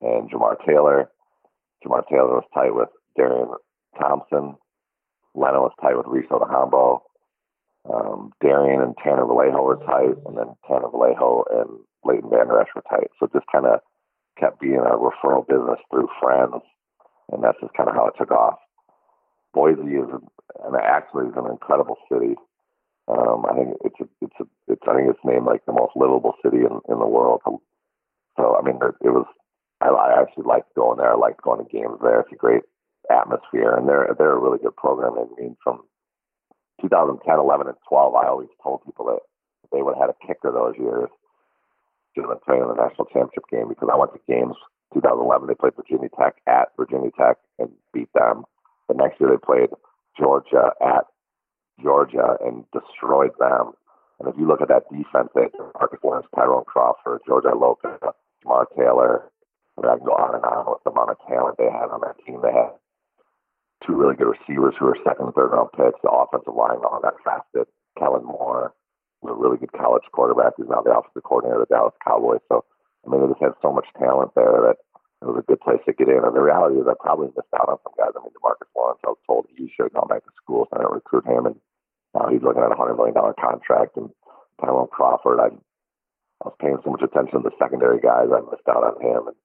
and 0.00 0.30
Jamar 0.30 0.56
Taylor. 0.66 1.10
Jamar 1.84 2.06
Taylor 2.08 2.36
was 2.36 2.48
tight 2.54 2.74
with 2.74 2.88
Darian 3.16 3.48
Thompson. 3.98 4.56
Leno 5.34 5.62
was 5.62 5.72
tight 5.80 5.96
with 5.96 6.06
Rees 6.06 6.28
Odhiambo 6.30 7.00
um, 7.90 8.32
Darian 8.40 8.80
and 8.80 8.94
Tanner 9.02 9.26
Vallejo 9.26 9.62
were 9.62 9.82
tight, 9.84 10.14
and 10.26 10.36
then 10.36 10.54
Tanner 10.68 10.88
Vallejo 10.90 11.44
and 11.50 11.80
Leighton 12.04 12.30
Vander 12.30 12.60
Esch 12.60 12.74
were 12.74 12.84
tight. 12.88 13.10
So 13.18 13.26
it 13.26 13.32
just 13.32 13.46
kind 13.50 13.66
of 13.66 13.80
kept 14.38 14.60
being 14.60 14.78
a 14.78 14.96
referral 14.96 15.46
business 15.46 15.80
through 15.90 16.08
friends, 16.20 16.62
and 17.32 17.42
that's 17.42 17.58
just 17.60 17.74
kind 17.74 17.88
of 17.88 17.94
how 17.94 18.06
it 18.06 18.14
took 18.18 18.30
off. 18.30 18.58
Boise 19.54 19.80
is, 19.80 20.08
and 20.64 20.76
actually 20.76 21.26
is 21.26 21.36
an 21.36 21.50
incredible 21.50 21.96
city. 22.10 22.36
Um, 23.08 23.44
I 23.48 23.54
think 23.54 23.76
it's 23.84 24.00
a, 24.00 24.06
it's 24.20 24.38
a, 24.40 24.44
it's 24.68 24.82
I 24.86 24.94
think 24.94 25.10
it's 25.10 25.24
named 25.24 25.46
like 25.46 25.64
the 25.66 25.72
most 25.72 25.92
livable 25.96 26.34
city 26.44 26.58
in, 26.58 26.80
in 26.88 26.98
the 27.00 27.08
world. 27.08 27.42
So 28.36 28.56
I 28.56 28.62
mean, 28.62 28.78
it 29.02 29.10
was 29.10 29.26
I, 29.80 29.88
I 29.88 30.20
actually 30.20 30.44
liked 30.44 30.74
going 30.74 30.98
there. 30.98 31.12
I 31.12 31.16
liked 31.16 31.42
going 31.42 31.64
to 31.64 31.70
games 31.70 31.98
there. 32.00 32.20
It's 32.20 32.32
a 32.32 32.36
great 32.36 32.62
atmosphere, 33.10 33.74
and 33.74 33.88
they're 33.88 34.14
they're 34.16 34.36
a 34.36 34.40
really 34.40 34.58
good 34.58 34.76
program. 34.76 35.18
I 35.18 35.26
mean, 35.40 35.56
from 35.62 35.82
2010, 36.80 37.38
11, 37.38 37.66
and 37.66 37.76
12, 37.88 38.14
I 38.14 38.28
always 38.28 38.48
told 38.62 38.84
people 38.84 39.06
that 39.06 39.20
they 39.72 39.82
would 39.82 39.96
have 39.96 40.08
had 40.08 40.14
a 40.14 40.26
kicker 40.26 40.52
those 40.52 40.78
years. 40.78 41.08
Should 42.14 42.28
have 42.28 42.36
been 42.36 42.44
playing 42.44 42.62
in 42.62 42.68
the 42.68 42.76
national 42.76 43.06
championship 43.06 43.44
game 43.50 43.68
because 43.68 43.88
I 43.90 43.96
went 43.96 44.12
to 44.12 44.20
games 44.28 44.56
2011. 44.94 45.48
They 45.48 45.54
played 45.54 45.76
Virginia 45.76 46.08
Tech 46.18 46.36
at 46.46 46.68
Virginia 46.76 47.10
Tech 47.18 47.36
and 47.58 47.70
beat 47.92 48.12
them. 48.14 48.44
The 48.88 48.94
next 48.94 49.20
year 49.20 49.30
they 49.30 49.40
played 49.40 49.70
Georgia 50.18 50.72
at 50.80 51.06
Georgia 51.82 52.36
and 52.44 52.64
destroyed 52.72 53.32
them. 53.38 53.72
And 54.20 54.28
if 54.28 54.38
you 54.38 54.46
look 54.46 54.60
at 54.60 54.68
that 54.68 54.88
defense, 54.90 55.30
they 55.34 55.42
had 55.42 55.56
Marcus 55.74 55.98
Lawrence, 56.04 56.26
Tyrone 56.34 56.64
Crawford, 56.64 57.20
George 57.26 57.44
Iloka, 57.44 57.98
Jamar 58.44 58.66
Taylor. 58.76 59.30
I, 59.78 59.88
I 59.88 59.96
can 59.96 60.06
go 60.06 60.12
on 60.12 60.34
and 60.36 60.44
on 60.44 60.66
with 60.68 60.84
the 60.84 60.90
amount 60.90 61.10
of 61.10 61.16
talent 61.26 61.56
they 61.58 61.70
had 61.70 61.90
on 61.90 62.00
that 62.02 62.16
team. 62.26 62.40
They 62.42 62.52
had 62.52 62.76
two 63.86 63.94
really 63.94 64.14
good 64.14 64.30
receivers 64.30 64.74
who 64.78 64.86
are 64.86 64.96
second 65.02 65.26
and 65.26 65.34
third 65.34 65.50
round 65.50 65.70
picks. 65.72 65.98
The 66.02 66.10
offensive 66.10 66.54
line 66.54 66.78
all 66.84 67.00
got 67.02 67.14
drafted. 67.22 67.66
Kellen 67.98 68.24
Moore, 68.24 68.72
a 69.24 69.32
really 69.32 69.56
good 69.56 69.72
college 69.72 70.04
quarterback, 70.12 70.54
who's 70.56 70.68
now 70.68 70.82
the 70.82 70.96
offensive 70.96 71.22
coordinator 71.24 71.62
of 71.62 71.68
the 71.68 71.74
Dallas 71.74 71.94
Cowboys. 72.04 72.40
So, 72.48 72.64
I 73.04 73.10
mean, 73.10 73.20
they 73.20 73.28
just 73.28 73.42
had 73.42 73.58
so 73.62 73.72
much 73.72 73.86
talent 73.98 74.32
there 74.34 74.72
that 74.72 74.78
it 75.22 75.26
was 75.26 75.38
a 75.38 75.46
good 75.46 75.60
place 75.60 75.82
to 75.86 75.92
get 75.92 76.08
in. 76.08 76.22
And 76.22 76.34
the 76.34 76.42
reality 76.42 76.78
is, 76.78 76.86
I 76.86 76.94
probably 76.98 77.30
missed 77.34 77.54
out 77.54 77.70
on 77.70 77.78
some 77.82 77.94
guys. 77.98 78.14
I 78.14 78.22
mean, 78.22 78.34
Demarcus 78.34 78.70
Lawrence, 78.74 79.02
I 79.06 79.14
was 79.14 79.22
told 79.26 79.46
he 79.50 79.70
should 79.74 79.90
have 79.90 79.98
gone 79.98 80.10
back 80.10 80.24
to 80.24 80.34
school, 80.38 80.66
so 80.66 80.76
I 80.76 80.82
didn't 80.82 80.98
recruit 80.98 81.26
him. 81.26 81.46
And 81.46 81.56
now 82.14 82.30
he's 82.30 82.42
looking 82.42 82.62
at 82.62 82.74
a 82.74 82.78
$100 82.78 82.98
million 82.98 83.14
contract. 83.14 83.96
And 83.96 84.10
Tyrone 84.60 84.90
Crawford, 84.90 85.38
I, 85.38 85.50
I 86.42 86.44
was 86.46 86.58
paying 86.58 86.78
so 86.82 86.90
much 86.90 87.02
attention 87.02 87.42
to 87.42 87.46
the 87.46 87.56
secondary 87.58 87.98
guys, 87.98 88.30
I 88.30 88.42
missed 88.46 88.66
out 88.66 88.82
on 88.82 88.98
him. 89.02 89.30
And 89.30 89.38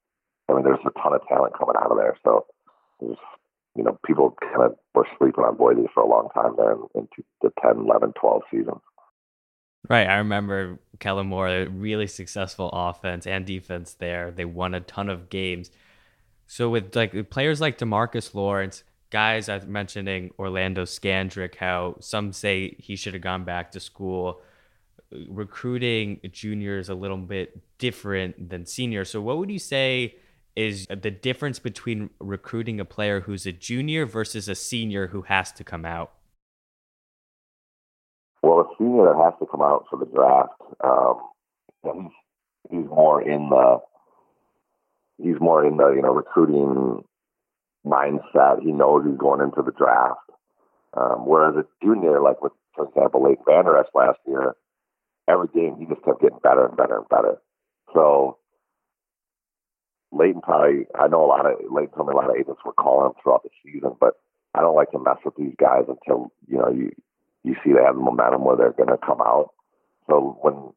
I 0.50 0.54
mean, 0.54 0.64
there's 0.66 0.82
a 0.86 0.94
ton 1.02 1.14
of 1.14 1.26
talent 1.28 1.58
coming 1.58 1.78
out 1.78 1.92
of 1.92 1.98
there. 1.98 2.18
So 2.24 2.46
was 3.00 3.18
you 3.76 3.84
know, 3.84 3.98
people 4.06 4.36
kind 4.42 4.64
of 4.64 4.76
were 4.96 5.08
sleeping 5.20 5.44
on 5.44 5.56
Boise 5.56 5.88
for 5.94 6.02
a 6.02 6.10
long 6.10 6.30
time 6.34 6.56
there 6.58 6.74
in, 6.74 6.82
in 6.96 7.08
the 7.42 7.54
10, 7.62 7.86
11, 7.86 8.14
12 8.20 8.42
seasons. 8.50 8.82
Right. 9.90 10.08
I 10.08 10.18
remember 10.18 10.80
Kellen 11.00 11.28
Moore, 11.28 11.68
really 11.70 12.08
successful 12.08 12.70
offense 12.74 13.26
and 13.26 13.46
defense 13.46 13.94
there. 13.94 14.32
They 14.32 14.44
won 14.44 14.74
a 14.74 14.82
ton 14.82 15.10
of 15.10 15.30
games. 15.30 15.72
So 16.46 16.70
with 16.70 16.96
like 16.96 17.30
players 17.30 17.62
like 17.62 17.78
Demarcus 17.78 18.34
Lawrence, 18.34 18.84
guys 19.12 19.48
I'm 19.48 19.72
mentioning 19.72 20.34
Orlando 20.38 20.84
Scandrick, 20.84 21.56
how 21.56 21.96
some 22.02 22.34
say 22.34 22.76
he 22.80 22.98
should 22.98 23.14
have 23.14 23.24
gone 23.24 23.46
back 23.46 23.72
to 23.72 23.80
school. 23.80 24.42
Recruiting 25.30 26.20
juniors 26.34 26.90
a 26.90 26.96
little 26.96 27.18
bit 27.18 27.58
different 27.78 28.50
than 28.50 28.66
seniors. 28.66 29.10
So 29.10 29.22
what 29.22 29.38
would 29.38 29.50
you 29.50 29.60
say 29.60 30.16
is 30.58 30.86
the 30.88 31.12
difference 31.12 31.60
between 31.60 32.10
recruiting 32.20 32.82
a 32.82 32.86
player 32.86 33.22
who's 33.22 33.46
a 33.46 33.54
junior 33.54 34.06
versus 34.06 34.50
a 34.50 34.56
senior 34.56 35.08
who 35.08 35.22
has 35.22 35.54
to 35.54 35.64
come 35.64 35.86
out? 35.86 36.12
Well, 38.44 38.62
a 38.62 38.76
senior 38.78 39.06
that 39.06 39.24
has 39.24 39.34
to 39.40 39.46
come 39.50 39.62
out 39.62 39.86
for 39.90 39.98
the 39.98 40.06
draft, 40.06 40.62
um, 40.84 41.22
he's, 41.84 42.12
he's 42.72 42.90
more 42.90 43.22
in 43.22 43.50
the 43.50 43.80
he's 45.18 45.40
more 45.40 45.66
in 45.66 45.78
the 45.78 45.94
you 45.96 46.02
know 46.02 46.14
recruiting 46.14 47.04
mindset. 47.86 48.62
He 48.62 48.72
knows 48.72 49.06
he's 49.06 49.18
going 49.18 49.42
into 49.42 49.62
the 49.62 49.72
draft. 49.72 50.20
Um, 50.94 51.28
whereas 51.28 51.56
a 51.56 51.66
junior, 51.86 52.22
like 52.22 52.42
with 52.42 52.54
for 52.76 52.88
example, 52.88 53.24
Leighton 53.24 53.44
Vander 53.46 53.78
Esch 53.78 53.88
last 53.94 54.20
year, 54.28 54.56
every 55.28 55.48
game 55.54 55.76
he 55.80 55.86
just 55.86 56.04
kept 56.06 56.22
getting 56.22 56.40
better 56.42 56.66
and 56.66 56.78
better 56.78 56.98
and 56.98 57.10
better. 57.10 57.38
So 57.94 58.38
Leighton 60.12 60.42
probably, 60.42 60.86
I 60.98 61.08
know 61.08 61.26
a 61.26 61.28
lot 61.28 61.46
of, 61.46 61.58
Leighton 61.70 61.94
told 61.96 62.08
me 62.08 62.14
a 62.14 62.18
lot 62.18 62.30
of 62.30 62.36
agents 62.36 62.62
were 62.64 62.74
calling 62.74 63.08
him 63.08 63.14
throughout 63.22 63.44
the 63.44 63.50
season, 63.66 63.96
but 64.00 64.14
I 64.54 64.62
don't 64.62 64.76
like 64.76 64.92
to 64.92 65.00
mess 65.00 65.18
with 65.26 65.36
these 65.36 65.54
guys 65.60 65.84
until, 65.88 66.32
you 66.48 66.58
know, 66.58 66.70
you, 66.70 66.92
you 67.48 67.56
see 67.64 67.72
they 67.72 67.84
have 67.84 67.96
the 67.96 68.04
momentum 68.04 68.44
where 68.44 68.58
they're 68.58 68.76
going 68.76 68.92
to 68.92 69.00
come 69.00 69.22
out. 69.22 69.56
So 70.10 70.38
when 70.44 70.76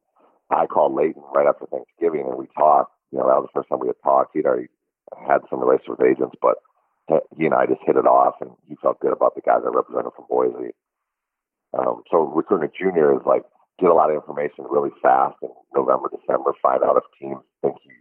I 0.49 0.65
called 0.67 0.95
Leighton 0.95 1.23
right 1.35 1.47
after 1.47 1.65
Thanksgiving 1.67 2.27
and 2.27 2.37
we 2.39 2.47
talked, 2.55 2.95
you 3.11 3.19
know, 3.19 3.27
that 3.27 3.43
was 3.43 3.49
the 3.51 3.59
first 3.59 3.69
time 3.69 3.79
we 3.79 3.91
had 3.91 3.99
talked. 4.03 4.31
He'd 4.33 4.45
already 4.45 4.71
had 5.27 5.43
some 5.49 5.59
relations 5.59 5.91
with 5.91 6.07
agents, 6.07 6.35
but 6.41 6.63
he 7.35 7.45
and 7.45 7.53
I 7.53 7.65
just 7.65 7.83
hit 7.85 7.99
it 7.99 8.07
off 8.07 8.35
and 8.39 8.51
he 8.67 8.75
felt 8.81 8.99
good 8.99 9.11
about 9.11 9.35
the 9.35 9.41
guys 9.43 9.67
I 9.67 9.69
represented 9.69 10.15
from 10.15 10.31
Boise. 10.31 10.71
Um, 11.75 12.03
so 12.11 12.23
recruiting 12.23 12.69
a 12.69 12.71
junior 12.71 13.13
is 13.15 13.25
like 13.25 13.43
get 13.79 13.89
a 13.89 13.93
lot 13.93 14.09
of 14.09 14.15
information 14.15 14.65
really 14.69 14.91
fast 15.01 15.35
in 15.41 15.49
November, 15.75 16.09
December, 16.11 16.53
find 16.61 16.83
out 16.83 16.97
if 16.97 17.03
teams 17.19 17.43
think 17.61 17.75
he 17.83 17.91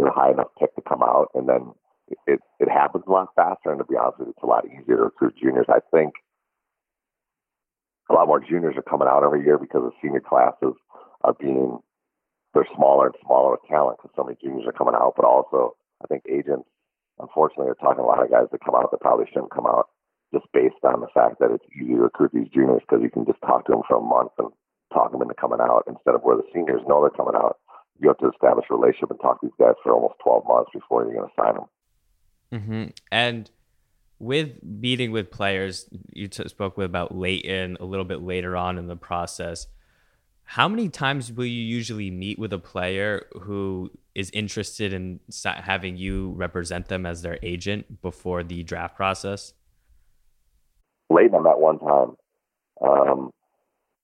is 0.00 0.06
a 0.06 0.10
high 0.10 0.30
enough 0.30 0.50
pick 0.58 0.74
to 0.74 0.82
come 0.82 1.02
out, 1.02 1.28
and 1.34 1.48
then 1.48 1.74
it 2.26 2.40
it 2.58 2.68
happens 2.70 3.04
a 3.06 3.10
lot 3.10 3.28
faster, 3.36 3.70
and 3.70 3.78
to 3.78 3.84
be 3.84 3.96
honest 3.96 4.18
with 4.18 4.28
you, 4.28 4.34
it's 4.36 4.42
a 4.42 4.46
lot 4.46 4.66
easier 4.66 4.96
to 4.96 5.10
recruit 5.10 5.34
juniors. 5.36 5.66
I 5.68 5.80
think 5.90 6.14
a 8.10 8.12
lot 8.12 8.28
more 8.28 8.40
juniors 8.40 8.76
are 8.76 8.82
coming 8.82 9.08
out 9.08 9.24
every 9.24 9.44
year 9.44 9.58
because 9.58 9.82
the 9.82 9.92
senior 10.02 10.20
classes 10.20 10.74
are 11.22 11.34
being 11.34 11.78
they're 12.52 12.66
smaller 12.76 13.06
and 13.06 13.16
smaller 13.26 13.50
with 13.50 13.66
talent 13.68 13.98
because 13.98 14.14
so 14.14 14.22
many 14.22 14.38
juniors 14.40 14.66
are 14.66 14.72
coming 14.72 14.94
out. 14.94 15.14
But 15.16 15.26
also, 15.26 15.74
I 16.02 16.06
think 16.06 16.22
agents, 16.30 16.68
unfortunately, 17.18 17.66
are 17.66 17.82
talking 17.82 18.04
a 18.04 18.06
lot 18.06 18.22
of 18.22 18.30
guys 18.30 18.46
that 18.52 18.64
come 18.64 18.76
out 18.76 18.90
that 18.90 19.00
probably 19.00 19.26
shouldn't 19.26 19.50
come 19.50 19.66
out 19.66 19.90
just 20.32 20.46
based 20.52 20.82
on 20.84 21.00
the 21.00 21.10
fact 21.12 21.38
that 21.40 21.50
it's 21.50 21.66
easy 21.74 21.94
to 21.94 22.06
recruit 22.06 22.30
these 22.32 22.48
juniors 22.54 22.82
because 22.86 23.02
you 23.02 23.10
can 23.10 23.26
just 23.26 23.42
talk 23.42 23.66
to 23.66 23.72
them 23.72 23.82
for 23.86 23.98
a 23.98 24.00
month 24.00 24.32
and 24.38 24.50
talk 24.92 25.10
them 25.10 25.22
into 25.22 25.34
coming 25.34 25.60
out 25.60 25.82
instead 25.86 26.14
of 26.14 26.22
where 26.22 26.36
the 26.36 26.46
seniors 26.54 26.82
know 26.86 27.02
they're 27.02 27.10
coming 27.10 27.34
out. 27.34 27.58
You 28.00 28.08
have 28.08 28.18
to 28.18 28.30
establish 28.30 28.66
a 28.70 28.74
relationship 28.74 29.10
and 29.10 29.20
talk 29.20 29.40
to 29.40 29.46
these 29.46 29.58
guys 29.58 29.74
for 29.82 29.92
almost 29.92 30.14
12 30.22 30.46
months 30.46 30.70
before 30.72 31.04
you're 31.04 31.14
going 31.14 31.28
to 31.28 31.38
sign 31.38 31.54
them. 31.54 31.68
Mm-hmm. 32.52 32.84
And 33.10 33.50
with 34.24 34.62
meeting 34.62 35.12
with 35.12 35.30
players, 35.30 35.86
you 36.12 36.28
t- 36.28 36.48
spoke 36.48 36.76
with 36.76 36.86
about 36.86 37.14
Leighton 37.14 37.76
a 37.78 37.84
little 37.84 38.06
bit 38.06 38.22
later 38.22 38.56
on 38.56 38.78
in 38.78 38.86
the 38.86 38.96
process. 38.96 39.66
How 40.44 40.66
many 40.66 40.88
times 40.88 41.30
will 41.30 41.44
you 41.46 41.62
usually 41.62 42.10
meet 42.10 42.38
with 42.38 42.52
a 42.52 42.58
player 42.58 43.26
who 43.42 43.90
is 44.14 44.30
interested 44.30 44.92
in 44.92 45.20
having 45.44 45.96
you 45.96 46.32
represent 46.36 46.88
them 46.88 47.04
as 47.04 47.22
their 47.22 47.38
agent 47.42 48.00
before 48.00 48.42
the 48.42 48.62
draft 48.62 48.96
process? 48.96 49.52
Leighton, 51.10 51.34
I 51.34 51.40
met 51.40 51.58
one 51.58 51.78
time. 51.78 52.16
Um, 52.80 53.30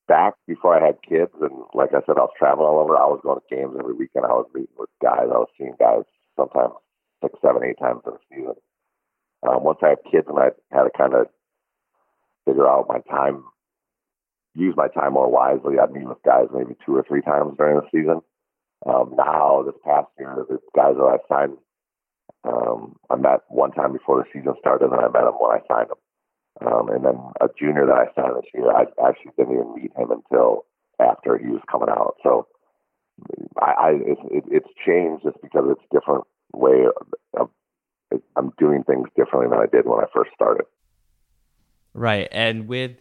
back 0.06 0.34
before 0.46 0.76
I 0.76 0.86
had 0.86 0.96
kids, 1.02 1.32
and 1.40 1.62
like 1.72 1.90
I 1.90 2.00
said, 2.06 2.18
I 2.18 2.22
was 2.22 2.34
traveling 2.38 2.66
all 2.66 2.80
over. 2.80 2.96
I 2.96 3.06
was 3.06 3.20
going 3.22 3.38
to 3.40 3.54
games 3.54 3.76
every 3.78 3.94
weekend. 3.94 4.26
I 4.26 4.32
was 4.32 4.46
meeting 4.54 4.74
with 4.78 4.90
guys. 5.02 5.28
I 5.32 5.38
was 5.38 5.48
seeing 5.56 5.74
guys 5.78 6.04
sometimes 6.36 6.74
six, 7.22 7.34
seven, 7.42 7.64
eight 7.64 7.78
times 7.78 8.02
in 8.06 8.12
a 8.12 8.18
season. 8.30 8.54
Um, 9.42 9.64
once 9.64 9.78
I 9.82 9.90
had 9.90 10.10
kids, 10.10 10.26
and 10.28 10.38
I 10.38 10.50
had 10.70 10.84
to 10.84 10.90
kind 10.96 11.14
of 11.14 11.26
figure 12.44 12.68
out 12.68 12.88
my 12.88 13.00
time, 13.10 13.44
use 14.54 14.74
my 14.76 14.88
time 14.88 15.14
more 15.14 15.30
wisely. 15.30 15.78
I'd 15.78 15.92
meet 15.92 16.06
with 16.08 16.22
guys 16.24 16.46
maybe 16.52 16.76
two 16.84 16.96
or 16.96 17.04
three 17.06 17.22
times 17.22 17.56
during 17.56 17.76
the 17.76 17.86
season. 17.90 18.20
Um, 18.86 19.14
now, 19.16 19.62
this 19.64 19.74
past 19.84 20.08
year, 20.18 20.34
the 20.48 20.58
guys 20.74 20.94
that 20.96 21.04
I 21.04 21.18
signed, 21.28 21.56
um, 22.44 22.96
I 23.10 23.16
met 23.16 23.40
one 23.48 23.72
time 23.72 23.92
before 23.92 24.18
the 24.18 24.28
season 24.32 24.54
started, 24.58 24.90
and 24.90 25.00
I 25.00 25.08
met 25.08 25.28
him 25.28 25.36
when 25.38 25.52
I 25.52 25.60
signed 25.68 25.90
him. 25.90 26.00
Um, 26.66 26.88
and 26.90 27.04
then 27.04 27.16
a 27.40 27.48
junior 27.58 27.86
that 27.86 27.94
I 27.94 28.06
signed 28.14 28.36
this 28.36 28.50
year, 28.52 28.70
I 28.70 28.84
actually 29.06 29.32
didn't 29.36 29.54
even 29.54 29.74
meet 29.74 29.92
him 29.96 30.10
until 30.10 30.64
after 31.00 31.38
he 31.38 31.46
was 31.48 31.62
coming 31.70 31.88
out. 31.88 32.16
So 32.22 32.46
I, 33.60 33.72
I 33.72 33.90
it, 33.90 34.18
it, 34.30 34.44
it's 34.50 34.68
changed 34.86 35.24
just 35.24 35.40
because 35.42 35.64
it's 35.70 35.82
different 35.92 36.24
way 36.52 36.84
of 37.38 37.50
I'm 38.36 38.52
doing 38.58 38.82
things 38.84 39.08
differently 39.16 39.48
than 39.50 39.60
I 39.60 39.66
did 39.66 39.86
when 39.86 40.00
I 40.00 40.06
first 40.14 40.30
started. 40.34 40.66
Right, 41.94 42.28
and 42.32 42.68
with 42.68 42.92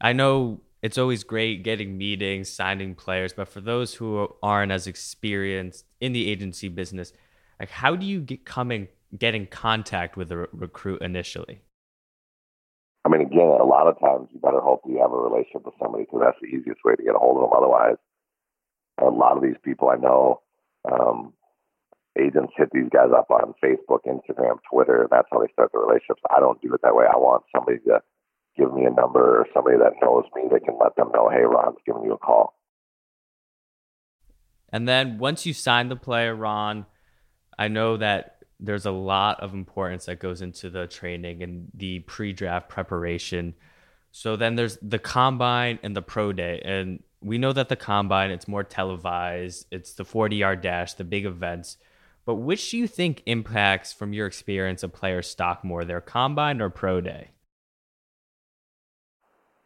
I 0.00 0.12
know 0.12 0.60
it's 0.82 0.98
always 0.98 1.22
great 1.22 1.62
getting 1.62 1.96
meetings, 1.96 2.48
signing 2.48 2.94
players, 2.94 3.32
but 3.32 3.48
for 3.48 3.60
those 3.60 3.94
who 3.94 4.28
aren't 4.42 4.72
as 4.72 4.86
experienced 4.86 5.84
in 6.00 6.12
the 6.12 6.28
agency 6.30 6.68
business, 6.68 7.12
like 7.60 7.70
how 7.70 7.94
do 7.94 8.04
you 8.04 8.20
get 8.20 8.44
come 8.44 8.72
in, 8.72 8.88
get 9.16 9.34
in 9.34 9.46
contact 9.46 10.16
with 10.16 10.32
a 10.32 10.38
re- 10.38 10.46
recruit 10.52 11.00
initially? 11.02 11.62
I 13.04 13.08
mean, 13.08 13.20
again, 13.20 13.58
a 13.60 13.64
lot 13.64 13.86
of 13.86 13.98
times 14.00 14.28
you 14.32 14.40
better 14.40 14.60
hope 14.60 14.82
you 14.86 14.98
have 15.00 15.12
a 15.12 15.16
relationship 15.16 15.64
with 15.64 15.74
somebody 15.82 16.04
because 16.04 16.20
that's 16.22 16.38
the 16.40 16.48
easiest 16.48 16.84
way 16.84 16.94
to 16.94 17.02
get 17.02 17.14
a 17.14 17.18
hold 17.18 17.36
of 17.36 17.42
them. 17.42 17.56
Otherwise, 17.56 17.96
a 19.00 19.10
lot 19.10 19.36
of 19.36 19.42
these 19.42 19.56
people 19.64 19.88
I 19.88 19.96
know, 19.96 20.42
um, 20.90 21.32
agents 22.18 22.52
hit 22.56 22.68
these 22.72 22.88
guys 22.92 23.10
up 23.16 23.30
on 23.30 23.54
Facebook, 23.62 24.00
Instagram, 24.06 24.58
Twitter, 24.70 25.02
and 25.02 25.10
that's 25.10 25.28
how 25.30 25.40
they 25.40 25.52
start 25.52 25.72
the 25.72 25.78
relationships. 25.78 26.22
I 26.34 26.40
don't 26.40 26.60
do 26.60 26.72
it 26.74 26.80
that 26.82 26.94
way. 26.94 27.06
I 27.06 27.16
want 27.16 27.44
somebody 27.54 27.78
to 27.86 28.00
give 28.56 28.72
me 28.74 28.84
a 28.84 28.90
number 28.90 29.40
or 29.40 29.46
somebody 29.54 29.78
that 29.78 29.94
knows 30.02 30.24
me 30.34 30.42
that 30.52 30.64
can 30.64 30.76
let 30.80 30.94
them 30.96 31.10
know, 31.14 31.30
hey, 31.30 31.42
Ron's 31.42 31.78
giving 31.86 32.04
you 32.04 32.12
a 32.12 32.18
call. 32.18 32.54
And 34.68 34.88
then 34.88 35.18
once 35.18 35.46
you 35.46 35.54
sign 35.54 35.88
the 35.88 35.96
player, 35.96 36.34
Ron, 36.34 36.86
I 37.58 37.68
know 37.68 37.96
that 37.96 38.36
there's 38.58 38.86
a 38.86 38.90
lot 38.90 39.40
of 39.40 39.54
importance 39.54 40.06
that 40.06 40.20
goes 40.20 40.40
into 40.40 40.70
the 40.70 40.86
training 40.86 41.42
and 41.42 41.68
the 41.74 42.00
pre-draft 42.00 42.68
preparation. 42.68 43.54
So 44.12 44.36
then 44.36 44.54
there's 44.54 44.78
the 44.82 44.98
combine 44.98 45.78
and 45.82 45.96
the 45.96 46.02
pro 46.02 46.32
day, 46.32 46.60
and 46.64 47.02
we 47.20 47.38
know 47.38 47.52
that 47.52 47.68
the 47.68 47.76
combine 47.76 48.30
it's 48.30 48.48
more 48.48 48.64
televised. 48.64 49.66
It's 49.70 49.94
the 49.94 50.04
40-yard 50.04 50.60
dash, 50.60 50.94
the 50.94 51.04
big 51.04 51.24
events. 51.24 51.76
But 52.24 52.36
which 52.36 52.70
do 52.70 52.78
you 52.78 52.86
think 52.86 53.22
impacts, 53.26 53.92
from 53.92 54.12
your 54.12 54.26
experience, 54.26 54.82
a 54.82 54.88
player's 54.88 55.28
stock 55.28 55.64
more, 55.64 55.84
their 55.84 56.00
combine 56.00 56.60
or 56.60 56.70
pro 56.70 57.00
day? 57.00 57.30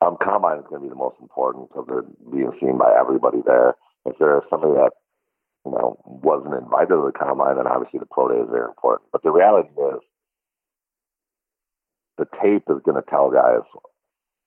Um, 0.00 0.16
combine 0.22 0.58
is 0.58 0.64
going 0.68 0.82
to 0.82 0.86
be 0.86 0.90
the 0.90 0.94
most 0.94 1.16
important 1.20 1.68
because 1.68 1.86
they're 1.88 2.04
being 2.30 2.52
seen 2.60 2.78
by 2.78 2.94
everybody 2.98 3.38
there. 3.44 3.74
If 4.06 4.16
there's 4.18 4.42
somebody 4.50 4.74
that 4.74 4.92
you 5.66 5.72
know, 5.72 5.98
wasn't 6.04 6.54
invited 6.54 6.94
to 6.94 7.10
the 7.10 7.18
combine, 7.18 7.56
then 7.56 7.66
obviously 7.66 7.98
the 7.98 8.06
pro 8.06 8.28
day 8.28 8.40
is 8.40 8.48
very 8.48 8.68
important. 8.68 9.10
But 9.10 9.22
the 9.22 9.32
reality 9.32 9.68
is, 9.68 10.00
the 12.18 12.26
tape 12.40 12.64
is 12.70 12.80
going 12.84 12.96
to 12.96 13.10
tell 13.10 13.30
guys, 13.30 13.66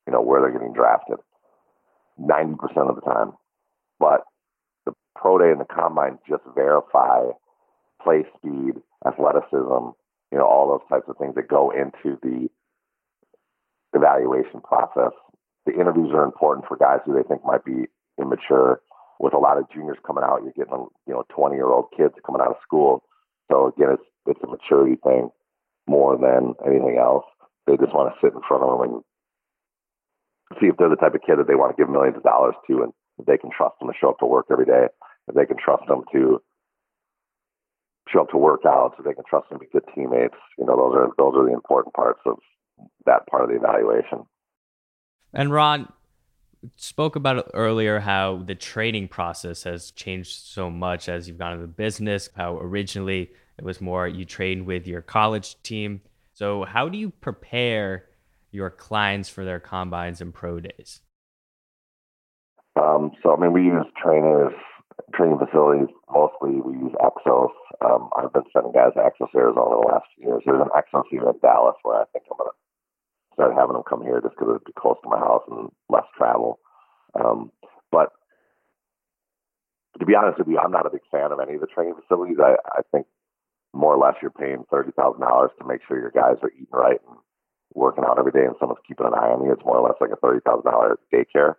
you 0.07 0.13
know, 0.13 0.21
where 0.21 0.41
they're 0.41 0.51
getting 0.51 0.73
drafted, 0.73 1.17
ninety 2.17 2.55
percent 2.55 2.89
of 2.89 2.95
the 2.95 3.01
time. 3.01 3.33
But 3.99 4.23
the 4.85 4.93
pro 5.15 5.37
day 5.37 5.51
and 5.51 5.59
the 5.59 5.65
combine 5.65 6.17
just 6.27 6.43
verify 6.55 7.25
play 8.01 8.23
speed, 8.37 8.81
athleticism, 9.05 9.93
you 10.31 10.37
know, 10.37 10.45
all 10.45 10.67
those 10.69 10.87
types 10.89 11.09
of 11.09 11.17
things 11.17 11.35
that 11.35 11.47
go 11.47 11.71
into 11.71 12.17
the 12.21 12.49
evaluation 13.93 14.61
process. 14.61 15.13
The 15.65 15.73
interviews 15.73 16.11
are 16.13 16.23
important 16.23 16.67
for 16.67 16.77
guys 16.77 16.99
who 17.05 17.13
they 17.13 17.23
think 17.23 17.43
might 17.45 17.65
be 17.65 17.85
immature 18.19 18.81
with 19.19 19.33
a 19.33 19.37
lot 19.37 19.57
of 19.57 19.69
juniors 19.71 19.97
coming 20.07 20.23
out, 20.23 20.41
you're 20.43 20.55
getting 20.55 20.87
you 21.05 21.13
know 21.13 21.25
20 21.35 21.55
year 21.55 21.67
old 21.67 21.91
kids 21.95 22.15
coming 22.25 22.41
out 22.41 22.55
of 22.55 22.63
school. 22.63 23.03
So 23.51 23.67
again, 23.67 23.91
it's 23.93 24.07
it's 24.25 24.43
a 24.43 24.47
maturity 24.47 24.95
thing 25.03 25.29
more 25.87 26.17
than 26.17 26.55
anything 26.65 26.97
else. 26.97 27.25
They 27.67 27.75
just 27.77 27.93
want 27.93 28.13
to 28.13 28.19
sit 28.23 28.33
in 28.33 28.41
front 28.47 28.63
of 28.63 28.79
them 28.79 28.89
and 28.89 29.03
see 30.59 30.67
if 30.67 30.77
they're 30.77 30.89
the 30.89 30.95
type 30.95 31.13
of 31.15 31.21
kid 31.21 31.37
that 31.37 31.47
they 31.47 31.55
want 31.55 31.75
to 31.75 31.79
give 31.79 31.91
millions 31.91 32.17
of 32.17 32.23
dollars 32.23 32.55
to, 32.67 32.83
and 32.83 32.93
if 33.19 33.25
they 33.25 33.37
can 33.37 33.51
trust 33.51 33.75
them 33.79 33.89
to 33.89 33.97
show 33.99 34.09
up 34.09 34.19
to 34.19 34.25
work 34.25 34.47
every 34.49 34.65
day, 34.65 34.87
if 35.27 35.35
they 35.35 35.45
can 35.45 35.57
trust 35.57 35.83
them 35.87 36.03
to 36.13 36.41
show 38.11 38.21
up 38.21 38.29
to 38.29 38.37
work 38.37 38.63
workouts, 38.63 38.99
if 38.99 39.05
they 39.05 39.13
can 39.13 39.23
trust 39.29 39.49
them 39.49 39.59
to 39.59 39.65
be 39.65 39.71
good 39.71 39.83
teammates. 39.93 40.35
You 40.57 40.65
know, 40.65 40.75
those 40.75 40.95
are 40.95 41.09
those 41.17 41.33
are 41.35 41.45
the 41.45 41.53
important 41.53 41.93
parts 41.93 42.19
of 42.25 42.37
that 43.05 43.27
part 43.27 43.43
of 43.43 43.49
the 43.49 43.55
evaluation. 43.55 44.25
And 45.33 45.51
Ron, 45.51 45.91
spoke 46.75 47.15
about 47.15 47.37
it 47.37 47.45
earlier 47.53 47.99
how 47.99 48.37
the 48.45 48.55
training 48.55 49.07
process 49.07 49.63
has 49.63 49.91
changed 49.91 50.45
so 50.45 50.69
much 50.69 51.07
as 51.07 51.27
you've 51.27 51.37
gone 51.37 51.53
into 51.53 51.65
the 51.65 51.71
business 51.71 52.29
how 52.35 52.57
originally 52.57 53.31
it 53.57 53.63
was 53.63 53.79
more 53.79 54.07
you 54.07 54.25
trained 54.25 54.65
with 54.65 54.85
your 54.85 55.01
college 55.01 55.61
team 55.63 56.01
so 56.33 56.65
how 56.65 56.89
do 56.89 56.97
you 56.97 57.09
prepare 57.09 58.05
your 58.51 58.69
clients 58.69 59.29
for 59.29 59.45
their 59.45 59.59
combines 59.59 60.21
and 60.21 60.33
pro 60.33 60.59
days 60.59 61.01
um, 62.75 63.11
so 63.23 63.33
i 63.33 63.39
mean 63.39 63.53
we 63.53 63.63
use 63.63 63.85
trainers 64.01 64.53
training 65.13 65.39
facilities 65.39 65.89
mostly 66.11 66.59
we 66.61 66.73
use 66.73 66.93
exos 67.01 67.51
um, 67.81 68.09
i've 68.17 68.33
been 68.33 68.43
sending 68.53 68.71
guys 68.71 68.93
to 68.93 68.99
exos 68.99 69.33
arizona 69.35 69.79
the 69.79 69.87
last 69.87 70.05
few 70.15 70.27
years 70.27 70.41
there's 70.45 70.61
an 70.61 70.73
exos 70.75 71.03
here 71.09 71.27
in 71.27 71.37
dallas 71.41 71.75
where 71.83 72.01
i 72.01 72.05
think 72.13 72.25
i'm 72.31 72.37
going 72.37 72.49
to 72.49 72.57
start 73.39 73.55
having 73.55 73.73
them 73.73 73.87
come 73.87 74.03
here 74.03 74.19
just 74.19 74.35
because 74.35 74.51
it'd 74.51 74.67
be 74.67 74.75
close 74.75 74.99
to 75.01 75.09
my 75.09 75.17
house 75.17 75.43
and 75.49 75.71
less 75.87 76.03
travel. 76.17 76.59
Um, 77.15 77.51
but 77.89 78.11
to 79.97 80.05
be 80.05 80.13
honest 80.13 80.39
with 80.39 80.49
you, 80.49 80.59
I'm 80.59 80.75
not 80.75 80.85
a 80.85 80.91
big 80.91 81.07
fan 81.09 81.31
of 81.31 81.39
any 81.39 81.55
of 81.55 81.61
the 81.61 81.71
training 81.71 81.95
facilities. 81.95 82.35
I, 82.43 82.59
I 82.67 82.81
think 82.91 83.07
more 83.73 83.95
or 83.95 83.97
less 83.97 84.19
you're 84.21 84.31
paying 84.31 84.65
thirty 84.69 84.91
thousand 84.91 85.21
dollars 85.21 85.51
to 85.59 85.67
make 85.67 85.79
sure 85.87 85.99
your 85.99 86.11
guys 86.11 86.35
are 86.43 86.51
eating 86.51 86.67
right 86.73 86.99
and 87.07 87.17
working 87.73 88.03
out 88.03 88.19
every 88.19 88.33
day, 88.33 88.43
and 88.43 88.55
someone's 88.59 88.83
keeping 88.85 89.07
an 89.07 89.13
eye 89.13 89.31
on 89.31 89.45
you. 89.45 89.53
It's 89.53 89.63
more 89.63 89.77
or 89.77 89.87
less 89.87 89.97
like 90.01 90.11
a 90.11 90.19
thirty 90.19 90.41
thousand 90.45 90.69
dollar 90.69 90.99
daycare 91.13 91.55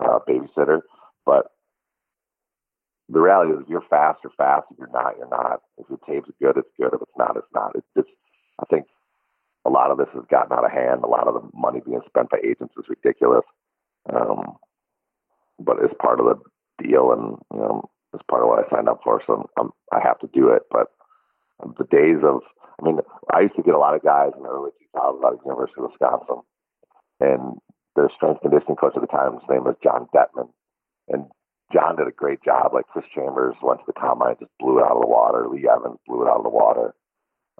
uh, 0.00 0.18
babysitter. 0.28 0.80
But 1.24 1.46
the 3.10 3.20
reality 3.20 3.52
is, 3.52 3.60
if 3.62 3.68
you're 3.68 3.84
fast, 3.90 4.20
you're 4.22 4.32
fast. 4.36 4.66
If 4.70 4.78
you're 4.78 4.92
not, 4.92 5.18
you're 5.18 5.28
not. 5.28 5.60
If 5.78 5.86
your 5.88 5.98
tape's 6.06 6.30
good, 6.40 6.56
it's 6.56 6.70
good. 6.78 6.94
If 6.94 7.02
it's 7.02 7.18
not, 7.18 7.36
it's 7.36 7.50
not. 7.52 7.72
It's 7.74 7.86
just, 7.96 8.08
I 8.60 8.66
think 8.70 8.86
a 9.66 9.70
lot 9.70 9.90
of 9.90 9.98
this 9.98 10.08
has 10.14 10.24
gotten 10.30 10.52
out 10.52 10.64
of 10.64 10.70
hand. 10.70 11.02
A 11.02 11.08
lot 11.08 11.26
of 11.26 11.34
the 11.34 11.48
money 11.52 11.80
being 11.84 12.00
spent 12.06 12.30
by 12.30 12.38
agents 12.38 12.74
is 12.78 12.88
ridiculous. 12.88 13.44
Um, 14.12 14.56
but 15.58 15.76
it's 15.82 15.94
part 16.00 16.20
of 16.20 16.26
the 16.26 16.38
deal, 16.82 17.12
and 17.12 17.36
you 17.52 17.60
know, 17.60 17.90
it's 18.14 18.22
part 18.30 18.42
of 18.42 18.48
what 18.48 18.64
I 18.64 18.70
signed 18.70 18.88
up 18.88 19.00
for. 19.02 19.20
So 19.26 19.48
I'm, 19.58 19.70
I 19.92 20.00
have 20.02 20.18
to 20.20 20.28
do 20.32 20.48
it. 20.48 20.62
But 20.70 20.86
the 21.78 21.84
days 21.90 22.22
of, 22.22 22.40
I 22.80 22.86
mean, 22.86 22.98
I 23.34 23.40
used 23.40 23.56
to 23.56 23.62
get 23.62 23.74
a 23.74 23.78
lot 23.78 23.94
of 23.94 24.02
guys 24.02 24.30
in 24.36 24.42
the 24.42 24.48
early 24.48 24.70
2000s 24.96 25.24
out 25.24 25.34
of 25.34 25.40
University 25.44 25.82
of 25.82 25.90
Wisconsin, 25.90 26.42
and 27.20 27.58
their 27.96 28.08
strength 28.14 28.40
conditioning 28.40 28.76
coach 28.76 28.94
at 28.94 29.02
the 29.02 29.10
time, 29.10 29.34
his 29.34 29.50
name 29.50 29.64
was 29.64 29.76
John 29.82 30.06
Dettmann, 30.14 30.48
and 31.08 31.26
John 31.72 31.96
did 31.96 32.08
a 32.08 32.12
great 32.12 32.42
job. 32.42 32.72
Like 32.74 32.86
Chris 32.88 33.04
Chambers 33.14 33.54
went 33.62 33.80
to 33.80 33.86
the 33.86 33.92
combine, 33.92 34.36
just 34.40 34.50
blew 34.58 34.78
it 34.78 34.84
out 34.84 34.96
of 34.96 35.02
the 35.02 35.06
water. 35.06 35.46
Lee 35.48 35.68
Evans 35.68 35.98
blew 36.06 36.22
it 36.26 36.28
out 36.30 36.38
of 36.38 36.44
the 36.44 36.50
water. 36.50 36.94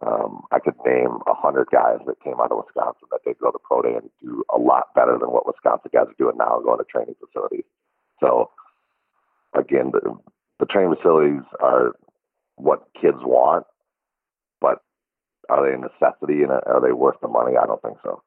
Um, 0.03 0.43
I 0.51 0.59
could 0.59 0.75
name 0.85 1.19
a 1.27 1.35
hundred 1.35 1.69
guys 1.71 1.99
that 2.07 2.23
came 2.25 2.41
out 2.41 2.51
of 2.51 2.65
Wisconsin 2.65 3.09
that 3.11 3.21
they 3.25 3.35
go 3.35 3.51
to 3.51 3.59
pro 3.63 3.83
day 3.83 3.95
and 3.95 4.11
do 4.23 4.43
a 4.53 4.59
lot 4.59 4.95
better 4.95 5.19
than 5.19 5.31
what 5.31 5.47
Wisconsin 5.47 5.91
guys 5.93 6.07
are 6.09 6.19
doing 6.19 6.39
now, 6.39 6.61
going 6.65 6.79
to 6.79 6.85
training 6.85 7.17
facilities. 7.21 7.69
So 8.19 8.51
again, 9.55 9.93
the, 9.93 10.17
the 10.59 10.67
training 10.67 10.95
facilities 10.97 11.43
are 11.61 11.93
what 12.57 12.89
kids 13.01 13.19
want, 13.21 13.67
but 14.61 14.79
are 15.51 15.69
they 15.69 15.75
a 15.75 15.79
necessity 15.79 16.43
and 16.43 16.51
are 16.51 16.81
they 16.83 16.93
worth 16.93 17.17
the 17.21 17.29
money? 17.29 17.57
I 17.57 17.67
don't 17.67 17.83
think 17.83 17.99
so. 18.03 18.23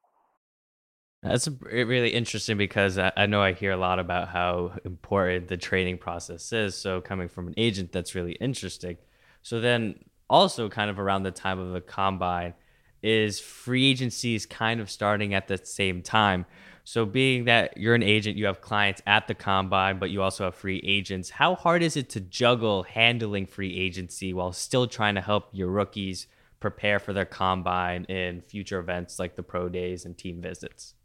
That's 1.24 1.48
really 1.62 2.10
interesting 2.10 2.58
because 2.58 2.98
I 2.98 3.28
know 3.28 3.42
I 3.42 3.54
hear 3.54 3.72
a 3.72 3.78
lot 3.78 3.98
about 3.98 4.28
how 4.28 4.74
important 4.84 5.48
the 5.48 5.56
training 5.56 5.98
process 5.98 6.52
is. 6.52 6.76
So, 6.76 7.00
coming 7.00 7.30
from 7.30 7.48
an 7.48 7.54
agent, 7.56 7.94
that's 7.94 8.14
really 8.14 8.34
interesting. 8.34 8.98
So, 9.42 9.62
then 9.62 10.04
also, 10.30 10.68
kind 10.68 10.90
of 10.90 11.00
around 11.00 11.24
the 11.24 11.32
time 11.32 11.60
of 11.60 11.72
the 11.72 11.80
combine, 11.80 12.56
is 13.02 13.40
free 13.40 13.90
agencies 13.90 14.46
kind 14.46 14.82
of 14.82 14.90
starting 14.92 15.34
at 15.34 15.48
the 15.48 15.58
same 15.64 16.02
time. 16.02 16.46
So, 16.84 17.06
being 17.06 17.46
that 17.46 17.78
you're 17.78 17.96
an 17.96 18.04
agent, 18.04 18.36
you 18.36 18.46
have 18.48 18.60
clients 18.60 19.02
at 19.08 19.30
the 19.30 19.34
combine, 19.34 20.00
but 20.00 20.10
you 20.10 20.22
also 20.22 20.44
have 20.44 20.56
free 20.56 20.82
agents. 20.84 21.30
How 21.30 21.56
hard 21.56 21.84
is 21.84 21.96
it 21.96 22.10
to 22.12 22.20
juggle 22.20 22.84
handling 22.84 23.46
free 23.46 23.80
agency 23.80 24.34
while 24.34 24.52
still 24.52 24.88
trying 24.88 25.16
to 25.16 25.22
help 25.22 25.48
your 25.54 25.70
rookies 25.70 26.28
prepare 26.60 27.00
for 27.00 27.14
their 27.14 27.26
combine 27.26 28.06
and 28.10 28.44
future 28.44 28.80
events 28.80 29.20
like 29.20 29.38
the 29.38 29.44
pro 29.44 29.70
days 29.70 30.04
and 30.04 30.18
team 30.18 30.42
visits? 30.42 30.96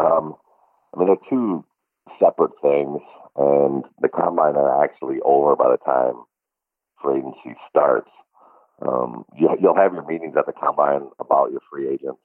Um, 0.00 0.34
I 0.94 0.98
mean, 0.98 1.08
they're 1.08 1.28
two 1.28 1.64
separate 2.18 2.52
things, 2.62 3.00
and 3.36 3.84
the 4.00 4.08
combine 4.08 4.56
are 4.56 4.82
actually 4.82 5.18
over 5.24 5.54
by 5.56 5.70
the 5.70 5.78
time 5.84 6.24
free 7.02 7.18
agency 7.18 7.56
starts. 7.68 8.10
Um, 8.80 9.24
you, 9.36 9.48
will 9.60 9.76
have 9.76 9.92
your 9.92 10.06
meetings 10.06 10.34
at 10.38 10.46
the 10.46 10.52
combine 10.52 11.10
about 11.18 11.50
your 11.50 11.60
free 11.70 11.88
agents, 11.88 12.20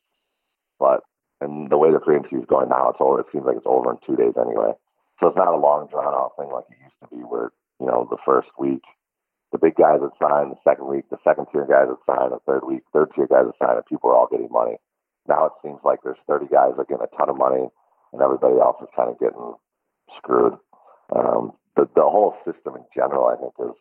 but 0.79 1.01
and 1.41 1.70
the 1.70 1.77
way 1.77 1.91
the 1.91 2.00
free 2.00 2.15
agency 2.15 2.38
is 2.38 2.48
going 2.48 2.70
now, 2.70 2.89
it's 2.89 3.01
over. 3.01 3.20
It 3.20 3.27
seems 3.32 3.46
like 3.46 3.58
it's 3.58 3.67
over 3.67 3.91
in 3.91 3.98
two 4.08 4.15
days 4.15 4.39
anyway. 4.39 4.72
So 5.20 5.27
it's 5.27 5.38
not 5.38 5.53
a 5.53 5.58
long 5.58 5.88
drawn 5.91 6.13
out 6.13 6.32
thing 6.39 6.50
like 6.51 6.65
it 6.72 6.79
used 6.79 6.96
to 7.03 7.10
be, 7.12 7.24
where 7.24 7.51
you 7.79 7.88
know 7.88 8.08
the 8.10 8.17
first 8.25 8.48
week 8.58 8.84
the 9.51 9.60
big 9.60 9.75
guys 9.75 10.00
would 10.00 10.15
sign, 10.20 10.50
the 10.50 10.63
second 10.63 10.88
week 10.88 11.05
the 11.12 11.20
second 11.24 11.48
tier 11.51 11.67
guys 11.67 11.88
would 11.91 12.03
sign, 12.08 12.32
the 12.32 12.39
third 12.48 12.63
week 12.63 12.84
third 12.94 13.12
tier 13.15 13.27
guys 13.27 13.46
would 13.46 13.60
sign, 13.60 13.75
and 13.75 13.86
people 13.86 14.10
are 14.10 14.15
all 14.15 14.32
getting 14.32 14.51
money. 14.51 14.77
Now 15.27 15.46
it 15.46 15.53
seems 15.63 15.79
like 15.84 16.00
there's 16.03 16.22
30 16.27 16.48
guys 16.48 16.74
that 16.75 16.82
are 16.82 16.86
getting 16.86 17.05
a 17.05 17.17
ton 17.17 17.29
of 17.29 17.38
money, 17.38 17.67
and 18.13 18.22
everybody 18.22 18.60
else 18.60 18.77
is 18.82 18.89
kind 18.96 19.10
of 19.10 19.20
getting 19.20 19.53
screwed. 20.17 20.53
Um, 21.15 21.53
the 21.75 21.89
the 21.96 22.01
whole 22.01 22.36
system 22.46 22.75
in 22.75 22.86
general, 22.96 23.27
I 23.27 23.36
think, 23.36 23.53
is 23.60 23.75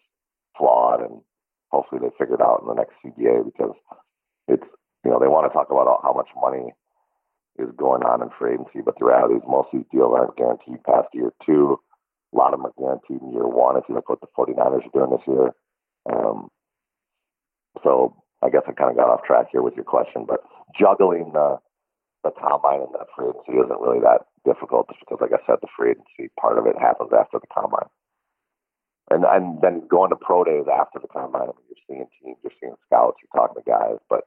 flawed, 0.57 1.01
and 1.01 1.21
hopefully 1.71 2.01
they 2.01 2.13
figure 2.19 2.35
it 2.35 2.41
out 2.41 2.63
in 2.63 2.69
the 2.69 2.75
next 2.75 2.95
CBA 3.05 3.45
because 3.45 3.75
it's 4.49 4.67
you 5.05 5.11
know 5.11 5.19
they 5.21 5.29
want 5.29 5.51
to 5.51 5.55
talk 5.55 5.71
about 5.71 6.01
how 6.03 6.13
much 6.13 6.29
money 6.41 6.73
is 7.59 7.71
going 7.77 8.03
on 8.03 8.23
in 8.23 8.31
free 8.39 8.55
agency, 8.55 8.81
but 8.85 8.99
the 8.99 9.05
reality 9.05 9.35
is 9.35 9.43
most 9.47 9.69
of 9.73 9.79
these 9.79 9.91
deals 9.93 10.13
aren't 10.17 10.37
guaranteed 10.37 10.83
past 10.85 11.09
year 11.13 11.33
two. 11.47 11.79
A 12.33 12.37
lot 12.37 12.53
of 12.53 12.59
them 12.59 12.67
are 12.67 12.75
guaranteed 12.79 13.23
in 13.23 13.33
year 13.33 13.47
one. 13.47 13.77
If 13.77 13.85
you 13.89 13.95
look 13.95 14.11
at 14.11 14.19
what 14.19 14.21
the 14.21 14.35
49ers 14.35 14.87
are 14.87 14.93
doing 14.93 15.11
this 15.11 15.29
year, 15.29 15.55
um, 16.11 16.49
so 17.85 18.17
I 18.45 18.51
guess 18.51 18.63
I 18.69 18.73
kind 18.73 18.91
of 18.91 18.97
got 18.97 19.09
off 19.09 19.25
track 19.25 19.47
here 19.51 19.63
with 19.63 19.75
your 19.75 19.89
question, 19.89 20.27
but 20.29 20.41
juggling 20.79 21.33
the 21.33 21.59
the 22.25 22.31
combine 22.31 22.81
and 22.81 22.95
that 22.95 23.09
free 23.17 23.29
agency 23.29 23.61
isn't 23.61 23.81
really 23.81 24.01
that 24.01 24.25
difficult 24.45 24.89
just 24.89 25.01
because, 25.01 25.21
like 25.21 25.33
I 25.33 25.45
said, 25.45 25.61
the 25.61 25.69
free 25.77 25.93
agency 25.93 26.33
part 26.41 26.59
of 26.59 26.67
it 26.67 26.77
happens 26.81 27.11
after 27.13 27.39
the 27.41 27.49
combine. 27.53 27.89
And 29.11 29.25
and 29.25 29.61
then 29.61 29.89
going 29.89 30.11
to 30.11 30.17
pro 30.17 30.45
days 30.45 30.65
after 30.69 30.99
the 31.01 31.09
combine, 31.09 31.49
I 31.49 31.57
mean, 31.57 31.69
you're 31.69 31.85
seeing 31.89 32.07
teams, 32.21 32.39
you're 32.43 32.57
seeing 32.61 32.77
scouts, 32.87 33.17
you're 33.21 33.33
talking 33.33 33.63
to 33.63 33.71
guys, 33.71 34.01
but 34.09 34.25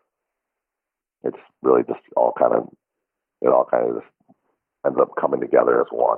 it's 1.23 1.41
really 1.61 1.83
just 1.83 2.01
all 2.15 2.33
kind 2.37 2.53
of 2.53 2.69
it 3.41 3.49
all 3.49 3.65
kind 3.69 3.89
of 3.89 4.01
just 4.01 4.13
ends 4.85 4.97
up 4.99 5.09
coming 5.19 5.41
together 5.41 5.81
as 5.81 5.87
one. 5.91 6.17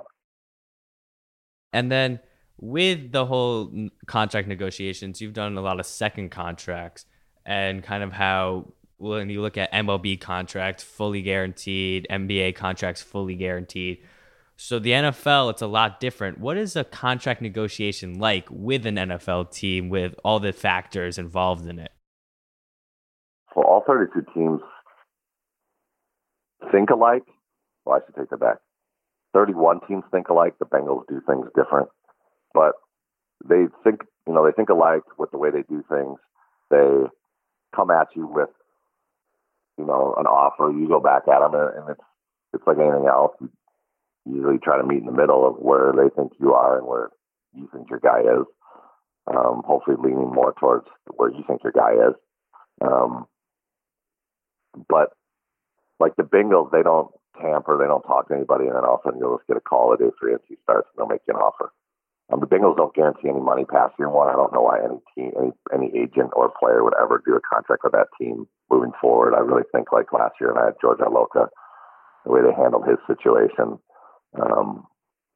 And 1.72 1.92
then 1.92 2.20
with 2.60 3.12
the 3.12 3.26
whole 3.26 3.72
contract 4.06 4.48
negotiations, 4.48 5.22
you've 5.22 5.34
done 5.34 5.58
a 5.58 5.62
lot 5.62 5.80
of 5.80 5.86
second 5.86 6.30
contracts 6.30 7.06
and 7.46 7.84
kind 7.84 8.04
of 8.04 8.12
how 8.12 8.74
when 8.98 9.30
you 9.30 9.42
look 9.42 9.58
at 9.58 9.72
MLB 9.72 10.20
contracts 10.20 10.84
fully 10.84 11.22
guaranteed, 11.22 12.06
NBA 12.10 12.56
contracts 12.56 13.02
fully 13.02 13.36
guaranteed. 13.36 14.00
So 14.58 14.78
the 14.78 14.92
NFL, 14.92 15.52
it's 15.52 15.62
a 15.62 15.68
lot 15.68 16.02
different. 16.02 16.38
What 16.38 16.58
is 16.58 16.76
a 16.76 16.84
contract 16.84 17.42
negotiation 17.42 18.20
like 18.20 18.46
with 18.52 18.86
an 18.86 18.96
NFL 18.96 19.52
team 19.52 19.88
with 19.88 20.16
all 20.24 20.42
the 20.42 20.52
factors 20.52 21.18
involved 21.18 21.66
in 21.66 21.80
it? 21.80 21.92
Well, 23.56 23.66
all 23.66 23.84
32 23.88 24.26
teams 24.34 24.60
think 26.74 26.90
alike. 26.90 27.24
Well, 27.86 27.96
I 27.96 28.06
should 28.06 28.16
take 28.16 28.30
that 28.32 28.40
back. 28.40 28.58
31 29.34 29.80
teams 29.88 30.04
think 30.12 30.28
alike. 30.28 30.56
The 30.60 30.66
Bengals 30.66 31.08
do 31.08 31.22
things 31.26 31.48
different, 31.56 31.88
but 32.54 32.74
they 33.48 33.68
think, 33.84 34.02
you 34.28 34.34
know, 34.34 34.46
they 34.46 34.52
think 34.52 34.68
alike 34.68 35.04
with 35.18 35.32
the 35.32 35.38
way 35.38 35.52
they 35.52 35.64
do 35.70 35.84
things. 35.88 36.18
They 36.70 37.06
come 37.76 37.92
at 37.92 38.08
you 38.16 38.28
with, 38.28 38.50
you 39.78 39.86
know, 39.86 40.16
an 40.18 40.26
offer. 40.26 40.72
You 40.72 40.88
go 40.88 41.00
back 41.00 41.24
at 41.28 41.40
them, 41.40 41.54
and 41.54 41.90
it's 41.90 42.02
it's 42.54 42.68
like 42.68 42.78
anything 42.78 43.08
else. 43.08 43.34
You 43.40 43.50
usually 44.36 44.58
try 44.60 44.78
to 44.78 44.86
meet 44.86 45.00
in 45.00 45.06
the 45.06 45.12
middle 45.12 45.48
of 45.48 45.56
where 45.56 45.94
they 45.94 46.10
think 46.16 46.34
you 46.40 46.54
are 46.54 46.78
and 46.78 46.88
where 46.88 47.10
you 47.54 47.70
think 47.74 47.90
your 47.90 48.00
guy 48.00 48.22
is. 48.22 48.46
Um, 49.28 49.62
hopefully, 49.66 49.98
leaning 50.00 50.34
more 50.34 50.54
towards 50.60 50.88
where 51.16 51.30
you 51.30 51.44
think 51.48 51.64
your 51.64 51.74
guy 51.74 51.94
is. 51.94 52.16
Um, 52.82 53.28
but 54.88 55.10
like 56.00 56.16
the 56.16 56.24
Bengals, 56.24 56.72
they 56.72 56.84
don't 56.84 57.12
tamper, 57.40 57.78
they 57.78 57.88
don't 57.88 58.02
talk 58.04 58.28
to 58.30 58.36
anybody, 58.36 58.66
and 58.66 58.76
then 58.76 58.84
all 58.84 58.96
of 58.96 59.02
a 59.02 59.08
sudden 59.08 59.20
you'll 59.20 59.38
just 59.38 59.48
get 59.48 59.58
a 59.58 59.62
call 59.62 59.94
a 59.94 59.98
day 59.98 60.10
free 60.20 60.34
agency 60.34 60.58
starts 60.64 60.88
and 60.92 61.00
they'll 61.00 61.10
make 61.10 61.22
you 61.28 61.34
an 61.34 61.40
offer. 61.40 61.72
Um, 62.32 62.40
the 62.40 62.48
Bengals 62.48 62.78
don't 62.78 62.94
guarantee 62.94 63.30
any 63.30 63.40
money 63.40 63.66
past 63.66 63.96
year 63.98 64.10
one. 64.10 64.30
I 64.30 64.34
don't 64.34 64.54
know 64.54 64.62
why 64.62 64.80
any 64.80 65.00
team, 65.16 65.34
any, 65.40 65.52
any 65.74 65.88
agent 65.98 66.30
or 66.34 66.54
player 66.60 66.84
would 66.84 66.94
ever 67.02 67.22
do 67.26 67.36
a 67.36 67.42
contract 67.42 67.84
with 67.84 67.94
that 67.94 68.08
team 68.20 68.48
moving 68.70 68.92
forward. 69.02 69.34
I 69.34 69.40
really 69.40 69.64
think 69.74 69.92
like 69.92 70.14
last 70.14 70.36
year, 70.40 70.52
and 70.52 70.60
I 70.60 70.66
had 70.66 70.76
George 70.82 71.00
Iloka, 71.00 71.48
the 72.26 72.32
way 72.32 72.42
they 72.42 72.54
handled 72.54 72.88
his 72.88 73.00
situation. 73.08 73.80
Um, 74.40 74.86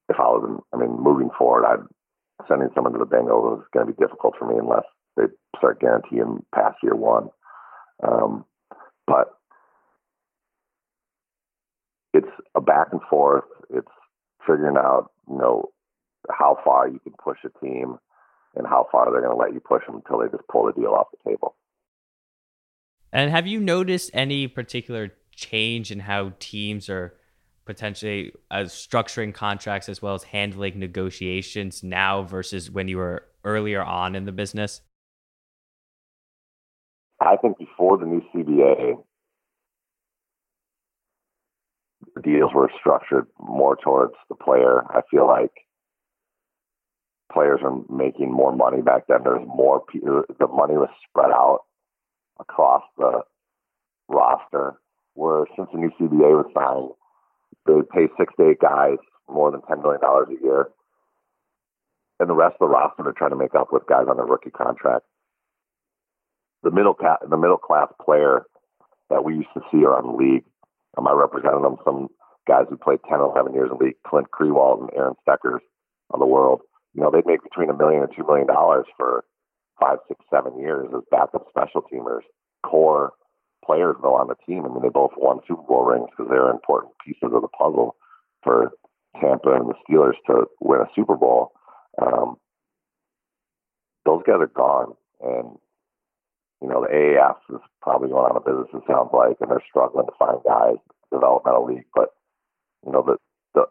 if 0.09 0.19
I 0.19 0.29
was, 0.29 0.61
I 0.73 0.77
mean, 0.77 0.95
moving 0.99 1.29
forward, 1.37 1.65
I'd 1.65 1.85
sending 2.47 2.69
someone 2.75 2.93
to 2.93 2.99
the 2.99 3.05
Bengals 3.05 3.59
is 3.59 3.67
going 3.73 3.87
to 3.87 3.93
be 3.93 4.01
difficult 4.01 4.35
for 4.37 4.47
me 4.47 4.55
unless 4.59 4.85
they 5.17 5.23
start 5.57 5.79
guaranteeing 5.79 6.45
past 6.53 6.77
year 6.83 6.95
one. 6.95 7.29
Um, 8.05 8.45
but 9.07 9.33
it's 12.13 12.27
a 12.55 12.61
back 12.61 12.87
and 12.91 13.01
forth. 13.09 13.45
It's 13.69 13.87
figuring 14.45 14.77
out, 14.77 15.11
you 15.29 15.37
know, 15.37 15.69
how 16.29 16.57
far 16.63 16.87
you 16.87 16.99
can 16.99 17.13
push 17.23 17.39
a 17.45 17.65
team 17.65 17.97
and 18.55 18.67
how 18.67 18.87
far 18.91 19.11
they're 19.11 19.21
going 19.21 19.35
to 19.35 19.41
let 19.41 19.53
you 19.53 19.59
push 19.59 19.85
them 19.85 19.95
until 19.95 20.19
they 20.19 20.27
just 20.27 20.47
pull 20.47 20.65
the 20.65 20.73
deal 20.73 20.91
off 20.91 21.07
the 21.11 21.29
table. 21.29 21.55
And 23.11 23.31
have 23.31 23.47
you 23.47 23.59
noticed 23.59 24.11
any 24.13 24.47
particular 24.47 25.13
change 25.35 25.91
in 25.91 25.99
how 25.99 26.33
teams 26.39 26.89
are 26.89 27.13
potentially 27.65 28.33
uh, 28.51 28.59
structuring 28.59 29.33
contracts 29.33 29.87
as 29.87 30.01
well 30.01 30.15
as 30.15 30.23
handling 30.23 30.79
negotiations 30.79 31.83
now 31.83 32.23
versus 32.23 32.69
when 32.69 32.87
you 32.87 32.97
were 32.97 33.25
earlier 33.43 33.81
on 33.81 34.15
in 34.15 34.25
the 34.25 34.31
business? 34.31 34.81
I 37.19 37.37
think 37.37 37.57
before 37.57 37.97
the 37.97 38.05
new 38.05 38.21
CBA, 38.33 39.01
the 42.15 42.21
deals 42.21 42.51
were 42.53 42.69
structured 42.79 43.27
more 43.39 43.77
towards 43.77 44.13
the 44.29 44.35
player. 44.35 44.83
I 44.89 45.01
feel 45.09 45.27
like 45.27 45.51
players 47.33 47.59
are 47.63 47.75
making 47.89 48.31
more 48.31 48.55
money 48.55 48.81
back 48.81 49.07
then. 49.07 49.19
There's 49.23 49.45
more 49.47 49.81
people. 49.81 50.23
The 50.39 50.47
money 50.47 50.75
was 50.75 50.89
spread 51.09 51.31
out 51.31 51.61
across 52.39 52.83
the 52.97 53.21
roster. 54.07 54.75
Where 55.15 55.45
since 55.55 55.69
the 55.71 55.77
new 55.77 55.91
CBA 55.99 56.43
was 56.43 56.49
signed, 56.55 56.91
they 57.65 57.81
pay 57.93 58.11
six 58.17 58.33
to 58.37 58.49
eight 58.49 58.59
guys 58.59 58.97
more 59.29 59.51
than 59.51 59.61
ten 59.63 59.81
million 59.81 60.01
dollars 60.01 60.27
a 60.29 60.43
year, 60.43 60.69
and 62.19 62.29
the 62.29 62.33
rest 62.33 62.55
of 62.59 62.67
the 62.67 62.73
roster 62.73 63.03
they're 63.03 63.13
trying 63.13 63.29
to 63.29 63.35
make 63.35 63.53
up 63.53 63.71
with 63.71 63.85
guys 63.87 64.07
on 64.09 64.17
their 64.17 64.25
rookie 64.25 64.49
contract. 64.49 65.05
The 66.63 66.71
middle 66.71 66.95
ca- 66.95 67.19
the 67.29 67.37
middle 67.37 67.57
class 67.57 67.89
player 68.03 68.45
that 69.09 69.23
we 69.23 69.35
used 69.35 69.53
to 69.53 69.61
see 69.71 69.83
around 69.83 70.07
the 70.07 70.17
league. 70.17 70.45
Um, 70.97 71.07
I 71.07 71.11
represented 71.13 71.63
them. 71.63 71.77
Some 71.85 72.07
guys 72.47 72.65
who 72.69 72.77
played 72.77 72.99
10 73.07 73.19
or 73.19 73.31
11 73.33 73.53
years 73.53 73.69
in 73.71 73.77
the 73.77 73.83
league, 73.85 73.95
Clint 74.07 74.27
Kriewaldt 74.31 74.81
and 74.81 74.89
Aaron 74.95 75.15
Steckers 75.27 75.59
of 76.09 76.19
the 76.19 76.25
world 76.25 76.61
you 76.93 77.01
know, 77.01 77.11
they'd 77.11 77.25
make 77.25 77.43
between 77.43 77.69
a 77.69 77.77
million 77.77 78.03
and 78.03 78.11
two 78.15 78.25
million 78.25 78.47
dollars 78.47 78.85
for 78.97 79.23
five, 79.79 79.97
six, 80.07 80.19
seven 80.31 80.59
years 80.59 80.87
as 80.95 81.01
backup 81.11 81.47
special 81.49 81.81
teamers, 81.81 82.21
core 82.63 83.13
players 83.65 83.95
though 84.01 84.15
on 84.15 84.27
the 84.27 84.35
team. 84.45 84.65
I 84.65 84.69
mean, 84.69 84.81
they 84.81 84.89
both 84.89 85.11
won 85.17 85.39
Super 85.47 85.63
Bowl 85.63 85.85
rings 85.85 86.09
because 86.11 86.29
they're 86.29 86.49
important 86.49 86.93
pieces 87.05 87.31
of 87.33 87.41
the 87.41 87.47
puzzle 87.47 87.95
for 88.43 88.71
Tampa 89.19 89.53
and 89.53 89.69
the 89.69 89.75
Steelers 89.83 90.19
to 90.27 90.45
win 90.59 90.81
a 90.81 90.87
Super 90.95 91.15
Bowl. 91.15 91.51
Um, 92.01 92.35
those 94.05 94.21
guys 94.25 94.41
are 94.41 94.47
gone, 94.47 94.93
and 95.21 95.57
you 96.63 96.69
know, 96.69 96.79
the 96.79 96.95
AAF 96.95 97.35
is 97.53 97.61
probably 97.81 98.07
going 98.07 98.31
out 98.31 98.37
of 98.37 98.45
business, 98.45 98.71
it 98.73 98.87
sounds 98.87 99.09
like, 99.11 99.35
and 99.41 99.51
they're 99.51 99.61
struggling 99.67 100.05
to 100.07 100.15
find 100.17 100.39
guys, 100.47 100.79
developmental 101.11 101.67
league. 101.67 101.91
But, 101.93 102.15
you 102.85 102.93
know, 102.93 103.03
the, 103.03 103.17
the, 103.53 103.65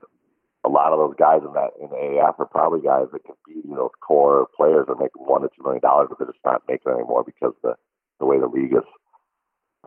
a 0.65 0.69
lot 0.69 0.93
of 0.93 0.99
those 0.99 1.17
guys 1.19 1.41
in 1.45 1.53
that 1.55 1.71
in 1.81 1.91
the 1.91 1.97
AAF 1.97 2.39
are 2.39 2.47
probably 2.47 2.81
guys 2.81 3.07
that 3.13 3.25
can 3.25 3.35
be, 3.47 3.61
you 3.67 3.75
know, 3.75 3.91
core 4.01 4.47
players 4.57 4.87
that 4.87 4.99
make 4.99 5.11
one 5.15 5.43
to 5.43 5.49
two 5.49 5.63
million 5.63 5.83
dollars, 5.83 6.07
but 6.09 6.19
they're 6.19 6.29
just 6.29 6.45
not 6.45 6.63
making 6.69 6.93
anymore 6.93 7.25
because 7.25 7.53
the 7.63 7.75
the 8.21 8.27
way 8.27 8.39
the 8.39 8.47
league 8.47 8.73
is 8.73 8.87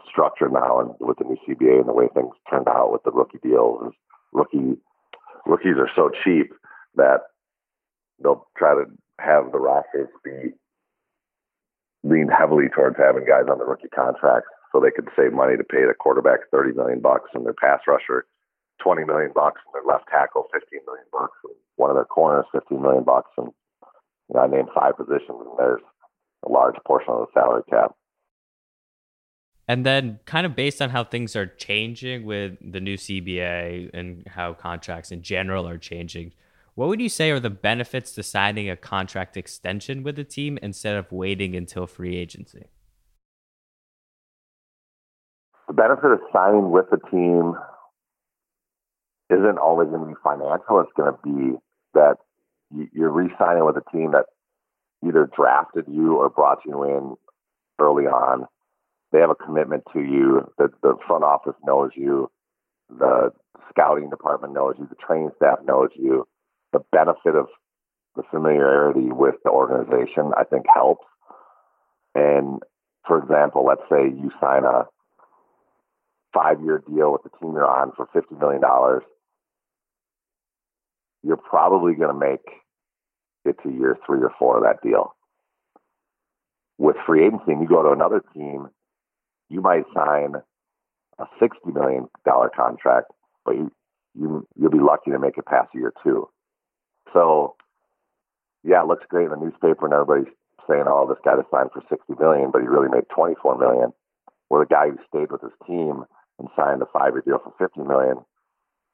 structured 0.09 0.51
now 0.51 0.79
and 0.79 0.91
with 0.99 1.17
the 1.17 1.23
new 1.23 1.37
CBA 1.47 1.79
and 1.79 1.87
the 1.87 1.93
way 1.93 2.07
things 2.13 2.33
turned 2.49 2.67
out 2.67 2.91
with 2.91 3.03
the 3.03 3.11
rookie 3.11 3.39
deals 3.41 3.93
rookie 4.33 4.77
rookies 5.45 5.77
are 5.77 5.89
so 5.95 6.11
cheap 6.23 6.51
that 6.95 7.21
they'll 8.21 8.45
try 8.57 8.73
to 8.73 8.85
have 9.19 9.51
the 9.51 9.59
rosters 9.59 10.09
be 10.23 10.51
leaned 12.03 12.31
heavily 12.37 12.65
towards 12.73 12.97
having 12.97 13.25
guys 13.25 13.45
on 13.49 13.57
the 13.57 13.65
rookie 13.65 13.87
contracts 13.87 14.49
so 14.71 14.79
they 14.79 14.91
could 14.91 15.07
save 15.15 15.33
money 15.33 15.55
to 15.55 15.63
pay 15.63 15.85
the 15.87 15.93
quarterback 15.97 16.39
30 16.51 16.73
million 16.73 16.99
bucks 16.99 17.29
and 17.33 17.45
their 17.45 17.53
pass 17.53 17.79
rusher 17.87 18.25
20 18.83 19.05
million 19.05 19.31
bucks 19.33 19.61
and 19.65 19.73
their 19.73 19.87
left 19.87 20.07
tackle 20.09 20.47
15 20.53 20.79
million 20.85 21.05
bucks 21.11 21.37
and 21.43 21.53
one 21.75 21.89
of 21.89 21.95
their 21.95 22.05
corners 22.05 22.45
15 22.51 22.81
million 22.81 23.03
bucks 23.03 23.29
and 23.37 23.47
you 24.29 24.33
know, 24.35 24.41
I 24.41 24.47
named 24.47 24.69
five 24.73 24.97
positions 24.97 25.39
and 25.39 25.57
there's 25.57 25.81
a 26.45 26.51
large 26.51 26.75
portion 26.85 27.09
of 27.13 27.27
the 27.27 27.39
salary 27.39 27.63
cap. 27.69 27.95
And 29.67 29.83
then, 29.83 30.19
kind 30.25 30.45
of 30.45 30.55
based 30.55 30.79
on 30.79 30.91
how 30.91 31.03
things 31.03 31.35
are 31.35 31.47
changing 31.47 32.23
with 32.25 32.57
the 32.61 32.79
new 32.79 32.97
CBA 32.97 33.89
and 33.95 34.27
how 34.27 34.53
contracts 34.53 35.11
in 35.11 35.23
general 35.23 35.67
are 35.67 35.79
changing, 35.79 36.33
what 36.75 36.87
would 36.87 37.01
you 37.01 37.09
say 37.09 37.31
are 37.31 37.39
the 37.39 37.49
benefits 37.49 38.11
to 38.13 38.21
signing 38.21 38.69
a 38.69 38.75
contract 38.75 39.37
extension 39.37 40.03
with 40.03 40.19
a 40.19 40.23
team 40.23 40.59
instead 40.61 40.95
of 40.95 41.11
waiting 41.11 41.55
until 41.55 41.87
free 41.87 42.15
agency? 42.15 42.65
The 45.67 45.73
benefit 45.73 46.11
of 46.11 46.19
signing 46.31 46.69
with 46.69 46.85
a 46.91 46.99
team 47.09 47.55
isn't 49.29 49.57
always 49.57 49.89
going 49.89 50.01
to 50.01 50.07
be 50.07 50.21
financial. 50.23 50.79
It's 50.81 50.91
going 50.95 51.11
to 51.11 51.19
be 51.23 51.57
that 51.93 52.17
you're 52.93 53.11
re-signing 53.11 53.65
with 53.65 53.77
a 53.77 53.91
team 53.91 54.11
that 54.11 54.25
either 55.07 55.29
drafted 55.35 55.85
you 55.87 56.17
or 56.17 56.29
brought 56.29 56.59
you 56.65 56.83
in 56.83 57.15
early 57.79 58.05
on. 58.05 58.45
They 59.11 59.19
have 59.19 59.29
a 59.29 59.35
commitment 59.35 59.83
to 59.93 59.99
you. 59.99 60.51
The, 60.57 60.69
the 60.81 60.95
front 61.07 61.23
office 61.23 61.55
knows 61.65 61.91
you. 61.95 62.29
The 62.89 63.31
scouting 63.69 64.09
department 64.09 64.53
knows 64.53 64.75
you. 64.77 64.87
The 64.87 64.95
training 64.95 65.31
staff 65.37 65.59
knows 65.65 65.89
you 65.95 66.27
the 66.75 66.83
benefit 66.91 67.35
of 67.35 67.47
the 68.15 68.23
familiarity 68.29 69.11
with 69.11 69.35
the 69.43 69.49
organization, 69.49 70.31
I 70.37 70.43
think 70.43 70.65
helps. 70.73 71.05
And 72.13 72.61
for 73.07 73.17
example, 73.21 73.65
let's 73.65 73.81
say 73.89 74.03
you 74.03 74.31
sign 74.41 74.63
a 74.63 74.85
five 76.33 76.61
year 76.61 76.83
deal 76.87 77.13
with 77.13 77.23
the 77.23 77.29
team 77.39 77.53
you're 77.53 77.65
on 77.65 77.91
for 77.95 78.07
$50 78.07 78.39
million. 78.39 78.61
You're 81.25 81.37
probably 81.37 81.95
going 81.95 82.13
to 82.13 82.19
make 82.19 82.45
it 83.45 83.55
to 83.63 83.69
year 83.69 83.97
three 84.05 84.19
or 84.19 84.31
four 84.37 84.57
of 84.57 84.63
that 84.63 84.87
deal. 84.87 85.15
With 86.77 86.97
free 87.05 87.25
agency, 87.25 87.51
and 87.51 87.61
you 87.61 87.67
go 87.67 87.81
to 87.81 87.91
another 87.91 88.21
team, 88.33 88.67
you 89.49 89.61
might 89.61 89.85
sign 89.95 90.35
a 91.17 91.25
$60 91.41 91.73
million 91.73 92.07
contract, 92.25 93.11
but 93.45 93.55
you, 93.55 93.71
you, 94.13 94.45
you'll 94.55 94.71
be 94.71 94.79
lucky 94.79 95.11
to 95.11 95.19
make 95.19 95.37
it 95.37 95.45
past 95.45 95.69
year 95.73 95.93
two. 96.03 96.29
So, 97.13 97.55
yeah, 98.63 98.81
it 98.81 98.87
looks 98.87 99.05
great 99.09 99.25
in 99.25 99.31
the 99.31 99.37
newspaper, 99.37 99.85
and 99.85 99.93
everybody's 99.93 100.33
saying, 100.67 100.83
"Oh, 100.87 101.07
this 101.07 101.21
guy 101.23 101.37
just 101.37 101.49
signed 101.49 101.69
for 101.71 101.81
sixty 101.89 102.13
million, 102.19 102.51
but 102.51 102.61
he 102.61 102.67
really 102.67 102.89
made 102.89 103.07
twenty-four 103.13 103.57
million. 103.57 103.93
Where 104.49 104.65
the 104.65 104.73
guy 104.73 104.89
who 104.89 104.97
stayed 105.07 105.31
with 105.31 105.41
his 105.41 105.53
team 105.65 106.03
and 106.39 106.49
signed 106.57 106.81
a 106.81 106.87
five-year 106.91 107.23
deal 107.25 107.39
for 107.39 107.53
fifty 107.57 107.87
million, 107.87 108.17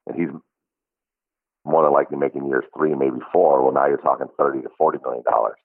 and 0.06 0.16
he's 0.16 0.30
more 1.66 1.84
than 1.84 1.94
likely 1.94 2.18
making 2.18 2.48
years 2.48 2.66
three, 2.76 2.96
maybe 2.96 3.20
four. 3.32 3.64
Well, 3.64 3.74
now 3.74 3.88
you're 3.88 3.98
talking 3.98 4.28
thirty 4.38 4.62
to 4.62 4.70
forty 4.78 5.00
million 5.04 5.24
dollars. 5.24 5.58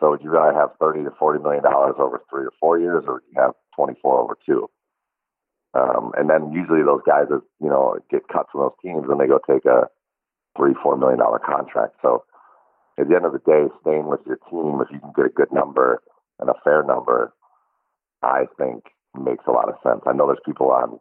So 0.00 0.10
would 0.10 0.22
you 0.22 0.30
rather 0.30 0.56
have 0.56 0.70
thirty 0.80 1.04
to 1.04 1.10
forty 1.18 1.42
million 1.42 1.62
dollars 1.62 1.96
over 1.98 2.22
three 2.30 2.44
or 2.44 2.52
four 2.60 2.78
years, 2.78 3.04
or 3.06 3.22
you 3.32 3.40
have 3.40 3.52
twenty-four 3.76 4.18
over 4.20 4.36
two? 4.46 4.68
Um, 5.74 6.12
and 6.16 6.30
then 6.30 6.52
usually 6.52 6.82
those 6.82 7.02
guys 7.06 7.26
that 7.28 7.42
you 7.60 7.68
know 7.68 7.98
get 8.10 8.28
cut 8.28 8.46
from 8.50 8.62
those 8.62 8.78
teams, 8.82 9.04
and 9.08 9.20
they 9.20 9.26
go 9.26 9.38
take 9.46 9.64
a 9.64 9.88
three, 10.56 10.74
four 10.82 10.96
million 10.96 11.18
dollar 11.18 11.38
contract. 11.38 11.96
So 12.02 12.24
at 12.98 13.08
the 13.08 13.14
end 13.14 13.24
of 13.24 13.32
the 13.32 13.38
day, 13.38 13.66
staying 13.82 14.06
with 14.06 14.20
your 14.26 14.38
team, 14.50 14.80
if 14.80 14.88
you 14.90 14.98
can 14.98 15.12
get 15.14 15.26
a 15.26 15.28
good 15.28 15.52
number 15.52 16.02
and 16.40 16.50
a 16.50 16.54
fair 16.64 16.82
number, 16.82 17.32
I 18.22 18.46
think 18.56 18.84
makes 19.18 19.44
a 19.46 19.52
lot 19.52 19.68
of 19.68 19.76
sense. 19.82 20.02
I 20.06 20.12
know 20.12 20.26
there's 20.26 20.38
people 20.44 20.70
on, 20.70 20.98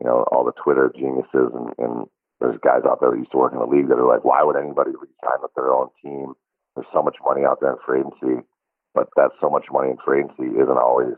you 0.00 0.06
know, 0.06 0.24
all 0.30 0.44
the 0.44 0.52
Twitter 0.62 0.92
geniuses 0.94 1.52
and, 1.54 1.70
and 1.78 2.06
there's 2.40 2.58
guys 2.62 2.82
out 2.88 3.00
there 3.00 3.10
that 3.10 3.18
used 3.18 3.32
to 3.32 3.38
work 3.38 3.52
in 3.52 3.58
the 3.58 3.66
league 3.66 3.88
that 3.88 3.98
are 3.98 4.06
like, 4.06 4.24
why 4.24 4.42
would 4.42 4.56
anybody 4.56 4.90
resign 4.90 5.40
with 5.42 5.54
their 5.54 5.72
own 5.72 5.88
team? 6.02 6.34
There's 6.74 6.86
so 6.92 7.02
much 7.02 7.16
money 7.24 7.44
out 7.44 7.60
there 7.60 7.72
in 7.72 7.78
free 7.86 8.00
agency, 8.00 8.46
but 8.94 9.08
that 9.16 9.30
so 9.40 9.48
much 9.48 9.66
money 9.72 9.90
in 9.90 9.96
free 10.04 10.20
agency 10.20 10.54
isn't 10.58 10.78
always 10.78 11.14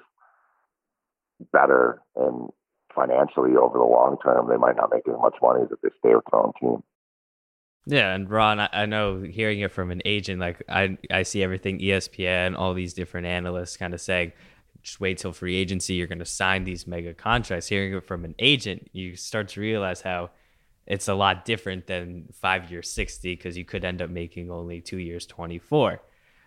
better 1.53 2.03
and 2.17 2.51
financially 2.95 3.57
over 3.57 3.79
the 3.79 3.85
long 3.85 4.17
term. 4.23 4.49
They 4.49 4.57
might 4.57 4.77
not 4.77 4.91
make 4.93 5.09
as 5.09 5.21
much 5.21 5.37
money 5.43 5.63
as 5.63 5.69
if 5.71 5.81
they 5.81 5.91
stay 5.99 6.15
with 6.15 6.25
their 6.31 6.41
own 6.41 6.53
team. 6.61 6.83
Yeah, 7.89 8.15
and 8.15 8.29
Ron, 8.29 8.59
I, 8.59 8.69
I, 8.73 8.87
know 8.87 9.23
hearing 9.23 9.61
it 9.61 9.71
from 9.71 9.93
an 9.93 10.03
agent, 10.05 10.41
like 10.41 10.61
I, 10.69 10.99
I 11.09 11.23
see 11.23 11.45
everything 11.45 11.79
ESPN, 11.79 12.59
all 12.59 12.75
these 12.75 12.95
different 12.95 13.29
analysts 13.29 13.77
kind 13.77 13.95
of 13.95 14.01
saying, 14.01 14.33
just 14.83 14.99
wait 14.99 15.19
till 15.19 15.33
free 15.33 15.55
agency, 15.55 15.95
you're 15.95 16.09
going 16.09 16.19
to 16.19 16.25
sign 16.25 16.65
these 16.65 16.87
mega 16.87 17.15
contracts. 17.15 17.69
Hearing 17.69 17.95
it 17.95 18.05
from 18.05 18.25
an 18.25 18.35
agent, 18.41 18.89
you 18.93 19.15
start 19.15 19.49
to 19.51 19.61
realize 19.61 20.01
how 20.01 20.31
it's 20.87 21.09
a 21.09 21.15
lot 21.15 21.45
different 21.45 21.87
than 21.87 22.29
five 22.33 22.71
years 22.71 22.91
60 22.91 23.35
because 23.35 23.57
you 23.57 23.65
could 23.65 23.85
end 23.85 24.01
up 24.01 24.11
making 24.11 24.51
only 24.51 24.81
two 24.81 24.99
years 24.99 25.27
24. 25.27 26.01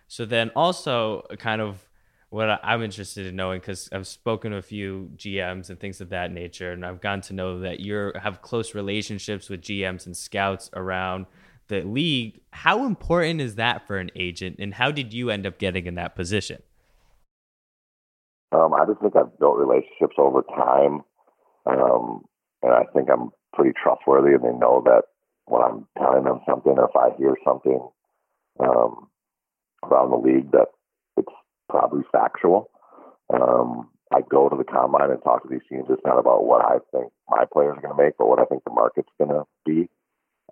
So 0.08 0.24
then 0.24 0.50
also 0.56 1.22
kind 1.38 1.60
of 1.60 1.86
what 2.30 2.60
I'm 2.62 2.82
interested 2.82 3.26
in 3.26 3.36
knowing 3.36 3.60
because 3.60 3.88
I've 3.92 4.06
spoken 4.06 4.52
to 4.52 4.56
a 4.56 4.62
few 4.62 5.10
GMs 5.16 5.68
and 5.68 5.78
things 5.78 6.00
of 6.00 6.08
that 6.10 6.32
nature, 6.32 6.72
and 6.72 6.86
I've 6.86 7.00
gotten 7.00 7.20
to 7.22 7.32
know 7.34 7.60
that 7.60 7.80
you 7.80 8.12
have 8.20 8.40
close 8.40 8.74
relationships 8.74 9.48
with 9.48 9.60
GMs 9.60 10.06
and 10.06 10.16
scouts 10.16 10.70
around 10.74 11.26
the 11.66 11.82
league. 11.82 12.40
How 12.52 12.86
important 12.86 13.40
is 13.40 13.56
that 13.56 13.86
for 13.86 13.98
an 13.98 14.10
agent, 14.14 14.56
and 14.60 14.74
how 14.74 14.92
did 14.92 15.12
you 15.12 15.30
end 15.30 15.44
up 15.44 15.58
getting 15.58 15.86
in 15.86 15.96
that 15.96 16.14
position? 16.14 16.62
Um, 18.52 18.74
I 18.74 18.84
just 18.86 19.00
think 19.00 19.16
I've 19.16 19.36
built 19.38 19.58
relationships 19.58 20.14
over 20.16 20.42
time, 20.42 21.02
um, 21.66 22.24
and 22.62 22.72
I 22.72 22.84
think 22.94 23.08
I'm 23.10 23.30
pretty 23.52 23.72
trustworthy, 23.82 24.34
and 24.34 24.44
they 24.44 24.58
know 24.58 24.82
that 24.84 25.04
when 25.46 25.62
I'm 25.62 25.86
telling 25.98 26.24
them 26.24 26.40
something, 26.48 26.72
or 26.76 26.88
if 26.88 26.96
I 26.96 27.16
hear 27.16 27.36
something 27.44 27.80
um, 28.60 29.08
around 29.84 30.10
the 30.10 30.16
league 30.16 30.50
that 30.52 30.68
it's 31.16 31.32
probably 31.68 32.02
factual. 32.12 32.70
Um, 33.32 33.88
I 34.12 34.20
go 34.28 34.48
to 34.48 34.56
the 34.56 34.64
combine 34.64 35.10
and 35.10 35.22
talk 35.22 35.42
to 35.42 35.48
these 35.48 35.64
teams. 35.68 35.86
It's 35.88 36.04
not 36.04 36.18
about 36.18 36.44
what 36.44 36.64
I 36.64 36.78
think 36.90 37.12
my 37.28 37.44
players 37.52 37.78
are 37.78 37.82
going 37.82 37.96
to 37.96 38.02
make, 38.02 38.18
but 38.18 38.28
what 38.28 38.40
I 38.40 38.44
think 38.44 38.64
the 38.64 38.72
market's 38.72 39.08
going 39.18 39.30
to 39.30 39.44
be. 39.64 39.88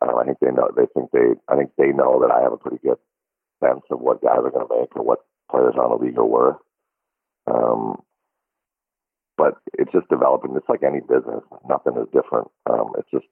Um, 0.01 0.17
I 0.17 0.25
think 0.25 0.39
they 0.41 0.53
know. 0.53 0.71
They 0.77 0.87
think 0.95 1.11
they. 1.11 1.35
I 1.49 1.57
think 1.57 1.73
they 1.77 1.91
know 1.91 2.21
that 2.23 2.31
I 2.31 2.41
have 2.43 2.53
a 2.53 2.57
pretty 2.57 2.79
good 2.79 2.99
sense 3.63 3.83
of 3.91 4.01
what 4.01 4.23
guys 4.23 4.39
are 4.39 4.51
going 4.51 4.67
to 4.67 4.77
make 4.81 4.95
or 4.95 5.03
what 5.03 5.25
players 5.51 5.75
on 5.75 5.91
the 5.91 6.05
league 6.05 6.19
are 6.19 6.25
worth. 6.25 6.57
Um, 7.51 8.03
but 9.39 9.55
it's 9.79 9.93
just 9.93 10.09
developing. 10.11 10.53
It's 10.57 10.69
like 10.69 10.83
any 10.83 11.01
business. 11.01 11.47
Nothing 11.71 11.97
is 11.97 12.11
different. 12.13 12.51
Um, 12.69 12.93
it's 12.99 13.11
just 13.11 13.27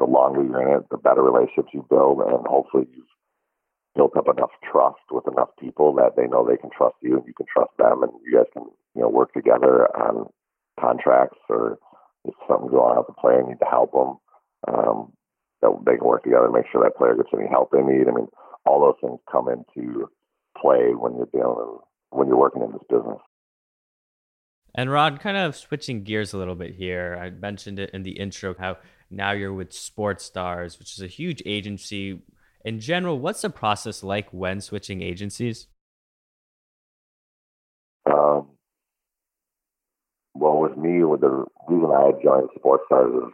the 0.00 0.06
longer 0.06 0.42
you're 0.42 0.60
in 0.60 0.82
it, 0.82 0.90
the 0.90 0.98
better 0.98 1.22
relationships 1.22 1.70
you 1.72 1.86
build, 1.88 2.18
and 2.20 2.44
hopefully 2.46 2.84
you've 2.92 3.06
built 3.94 4.16
up 4.16 4.28
enough 4.28 4.50
trust 4.70 5.02
with 5.10 5.24
enough 5.30 5.50
people 5.58 5.94
that 5.94 6.16
they 6.16 6.26
know 6.26 6.44
they 6.46 6.56
can 6.56 6.70
trust 6.76 6.96
you 7.02 7.16
and 7.16 7.26
you 7.26 7.34
can 7.34 7.46
trust 7.52 7.70
them 7.78 8.02
and 8.02 8.12
you 8.24 8.36
guys 8.36 8.46
can 8.52 8.64
you 8.94 9.02
know 9.02 9.08
work 9.08 9.32
together 9.32 9.86
on 9.96 10.26
contracts 10.78 11.38
or 11.48 11.78
if 12.24 12.34
something's 12.48 12.70
going 12.70 12.90
on 12.90 12.98
with 12.98 13.06
the 13.08 13.20
player 13.20 13.38
and 13.38 13.48
you 13.48 13.54
need 13.54 13.58
to 13.58 13.70
help 13.70 13.92
them 13.92 14.16
um, 14.68 15.12
that 15.62 15.70
they 15.86 15.96
can 15.96 16.06
work 16.06 16.22
together 16.22 16.44
and 16.46 16.54
make 16.54 16.66
sure 16.70 16.82
that 16.82 16.96
player 16.96 17.16
gets 17.16 17.28
any 17.34 17.48
help 17.48 17.70
they 17.70 17.82
need. 17.82 18.08
I 18.08 18.12
mean, 18.12 18.28
all 18.64 18.80
those 18.80 19.00
things 19.02 19.18
come 19.30 19.48
into 19.48 20.08
play 20.60 20.94
when 20.94 21.16
you're 21.16 21.32
dealing 21.32 21.78
when 22.10 22.28
you're 22.28 22.38
working 22.38 22.62
in 22.62 22.72
this 22.72 22.86
business. 22.88 23.20
And 24.74 24.90
Rod, 24.90 25.20
kind 25.20 25.36
of 25.36 25.56
switching 25.56 26.04
gears 26.04 26.32
a 26.32 26.38
little 26.38 26.54
bit 26.54 26.74
here. 26.74 27.18
I 27.20 27.30
mentioned 27.30 27.78
it 27.78 27.90
in 27.90 28.02
the 28.02 28.12
intro 28.12 28.54
how 28.58 28.78
now 29.10 29.32
you're 29.32 29.52
with 29.52 29.72
Sports 29.72 30.24
Stars, 30.24 30.78
which 30.78 30.92
is 30.92 31.02
a 31.02 31.08
huge 31.08 31.42
agency 31.44 32.20
in 32.64 32.80
general, 32.80 33.18
what's 33.18 33.42
the 33.42 33.50
process 33.50 34.02
like 34.02 34.28
when 34.32 34.60
switching 34.60 35.02
agencies? 35.02 35.66
Um, 38.06 38.48
well, 40.34 40.58
with 40.58 40.76
me, 40.76 41.02
with 41.04 41.22
the 41.22 41.46
reason 41.68 41.90
I 41.90 42.12
joined 42.22 42.48
Sports 42.56 42.84
Stars 42.86 43.12
is 43.14 43.32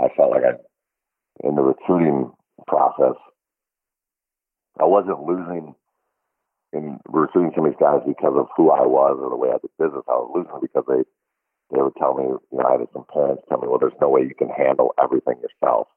I 0.00 0.08
felt 0.16 0.30
like 0.30 0.42
I, 0.44 1.46
in 1.46 1.54
the 1.54 1.62
recruiting 1.62 2.32
process, 2.66 3.16
I 4.80 4.84
wasn't 4.84 5.22
losing 5.22 5.74
in 6.76 7.00
recruiting 7.08 7.52
some 7.56 7.64
of 7.64 7.72
these 7.72 7.80
guys 7.80 8.04
because 8.06 8.36
of 8.36 8.48
who 8.56 8.70
I 8.70 8.84
was 8.84 9.16
or 9.16 9.30
the 9.30 9.40
way 9.40 9.48
I 9.48 9.58
did 9.58 9.72
business. 9.80 10.04
I 10.08 10.20
was 10.20 10.30
losing 10.34 10.60
because 10.60 10.84
they 10.88 11.02
they 11.74 11.82
would 11.82 11.96
tell 11.96 12.14
me, 12.14 12.24
you 12.30 12.58
know, 12.58 12.62
I 12.68 12.78
had 12.78 12.86
some 12.92 13.06
parents 13.10 13.42
tell 13.48 13.58
me, 13.58 13.66
well, 13.66 13.82
there's 13.82 13.98
no 14.00 14.08
way 14.08 14.22
you 14.22 14.36
can 14.38 14.48
handle 14.48 14.94
everything 15.02 15.42
yourself. 15.42 15.88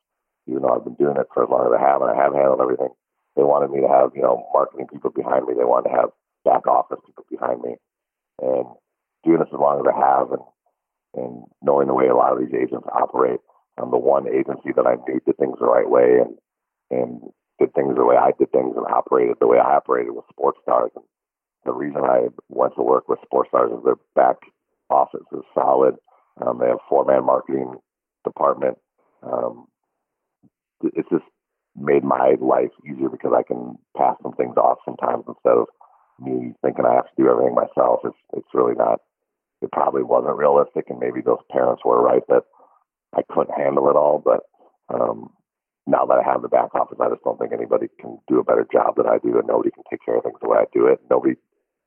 Even 0.47 0.63
though 0.63 0.73
I've 0.73 0.83
been 0.83 0.97
doing 0.97 1.17
it 1.17 1.29
for 1.33 1.43
as 1.45 1.49
long 1.49 1.69
as 1.69 1.77
I 1.77 1.81
have, 1.83 2.01
and 2.01 2.09
I 2.09 2.17
have 2.17 2.33
handled 2.33 2.61
everything. 2.61 2.89
They 3.35 3.43
wanted 3.45 3.69
me 3.69 3.81
to 3.85 3.91
have, 3.91 4.15
you 4.15 4.23
know, 4.23 4.49
marketing 4.51 4.87
people 4.89 5.11
behind 5.11 5.45
me. 5.45 5.53
They 5.53 5.67
wanted 5.67 5.93
to 5.93 5.95
have 5.95 6.09
back 6.43 6.65
office 6.65 6.97
people 7.05 7.25
behind 7.29 7.61
me, 7.61 7.77
and 8.41 8.65
doing 9.23 9.39
this 9.39 9.53
as 9.53 9.59
long 9.61 9.77
as 9.77 9.85
I 9.85 9.93
have, 9.93 10.31
and 10.33 10.41
and 11.15 11.43
knowing 11.61 11.87
the 11.87 11.93
way 11.93 12.07
a 12.07 12.15
lot 12.15 12.33
of 12.33 12.39
these 12.39 12.53
agents 12.53 12.87
operate. 12.93 13.39
I'm 13.77 13.91
the 13.91 13.97
one 13.97 14.27
agency 14.27 14.73
that 14.75 14.85
I 14.85 14.95
knew 15.07 15.21
did 15.25 15.37
things 15.37 15.57
the 15.59 15.65
right 15.65 15.89
way 15.89 16.19
and 16.19 16.35
and 16.91 17.21
did 17.59 17.73
things 17.73 17.95
the 17.95 18.05
way 18.05 18.15
I 18.15 18.31
did 18.37 18.51
things 18.51 18.75
and 18.75 18.85
operated 18.87 19.37
the 19.39 19.47
way 19.47 19.57
I 19.59 19.75
operated 19.75 20.13
with 20.13 20.25
Sports 20.31 20.59
Stars. 20.63 20.91
And 20.95 21.05
the 21.65 21.73
reason 21.73 22.01
I 22.03 22.27
went 22.49 22.75
to 22.75 22.83
work 22.83 23.07
with 23.09 23.19
Sports 23.23 23.49
Stars 23.49 23.71
is 23.71 23.83
their 23.83 23.99
back 24.15 24.37
office 24.89 25.25
is 25.31 25.43
solid. 25.53 25.95
Um, 26.41 26.59
they 26.59 26.67
have 26.67 26.79
four 26.87 27.05
man 27.05 27.25
marketing 27.25 27.75
department. 28.23 28.77
Um, 29.23 29.67
it's 30.81 31.09
just 31.09 31.25
made 31.75 32.03
my 32.03 32.35
life 32.39 32.71
easier 32.85 33.09
because 33.09 33.33
I 33.35 33.43
can 33.43 33.77
pass 33.97 34.15
some 34.23 34.33
things 34.33 34.55
off 34.57 34.79
sometimes 34.85 35.25
instead 35.27 35.57
of 35.57 35.67
me 36.19 36.53
thinking 36.61 36.85
I 36.85 36.95
have 36.95 37.05
to 37.05 37.21
do 37.23 37.29
everything 37.29 37.55
myself. 37.55 38.01
It's 38.03 38.17
it's 38.33 38.53
really 38.53 38.75
not. 38.75 38.99
It 39.61 39.71
probably 39.71 40.03
wasn't 40.03 40.37
realistic, 40.37 40.85
and 40.89 40.99
maybe 40.99 41.21
those 41.21 41.43
parents 41.51 41.83
were 41.83 42.01
right 42.01 42.23
that 42.29 42.43
I 43.13 43.21
couldn't 43.29 43.59
handle 43.59 43.89
it 43.89 43.95
all. 43.95 44.21
But 44.23 44.41
um, 44.93 45.31
now 45.89 46.05
that 46.05 46.19
I 46.19 46.23
have 46.23 46.43
the 46.43 46.47
back 46.47 46.75
office, 46.75 46.99
I 47.01 47.09
just 47.09 47.23
don't 47.23 47.39
think 47.39 47.51
anybody 47.51 47.87
can 47.99 48.19
do 48.27 48.39
a 48.39 48.43
better 48.43 48.65
job 48.71 48.95
than 48.95 49.07
I 49.07 49.17
do, 49.17 49.37
and 49.37 49.47
nobody 49.47 49.71
can 49.71 49.83
take 49.89 50.05
care 50.05 50.17
of 50.17 50.23
things 50.23 50.37
the 50.41 50.47
way 50.47 50.59
I 50.59 50.65
do 50.71 50.85
it. 50.85 50.99
Nobody 51.09 51.35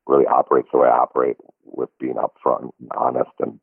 really 0.06 0.26
operates 0.26 0.68
the 0.72 0.78
way 0.78 0.88
I 0.88 0.98
operate 0.98 1.36
with 1.64 1.88
being 2.00 2.14
upfront 2.14 2.70
and 2.80 2.90
honest, 2.96 3.30
and 3.38 3.60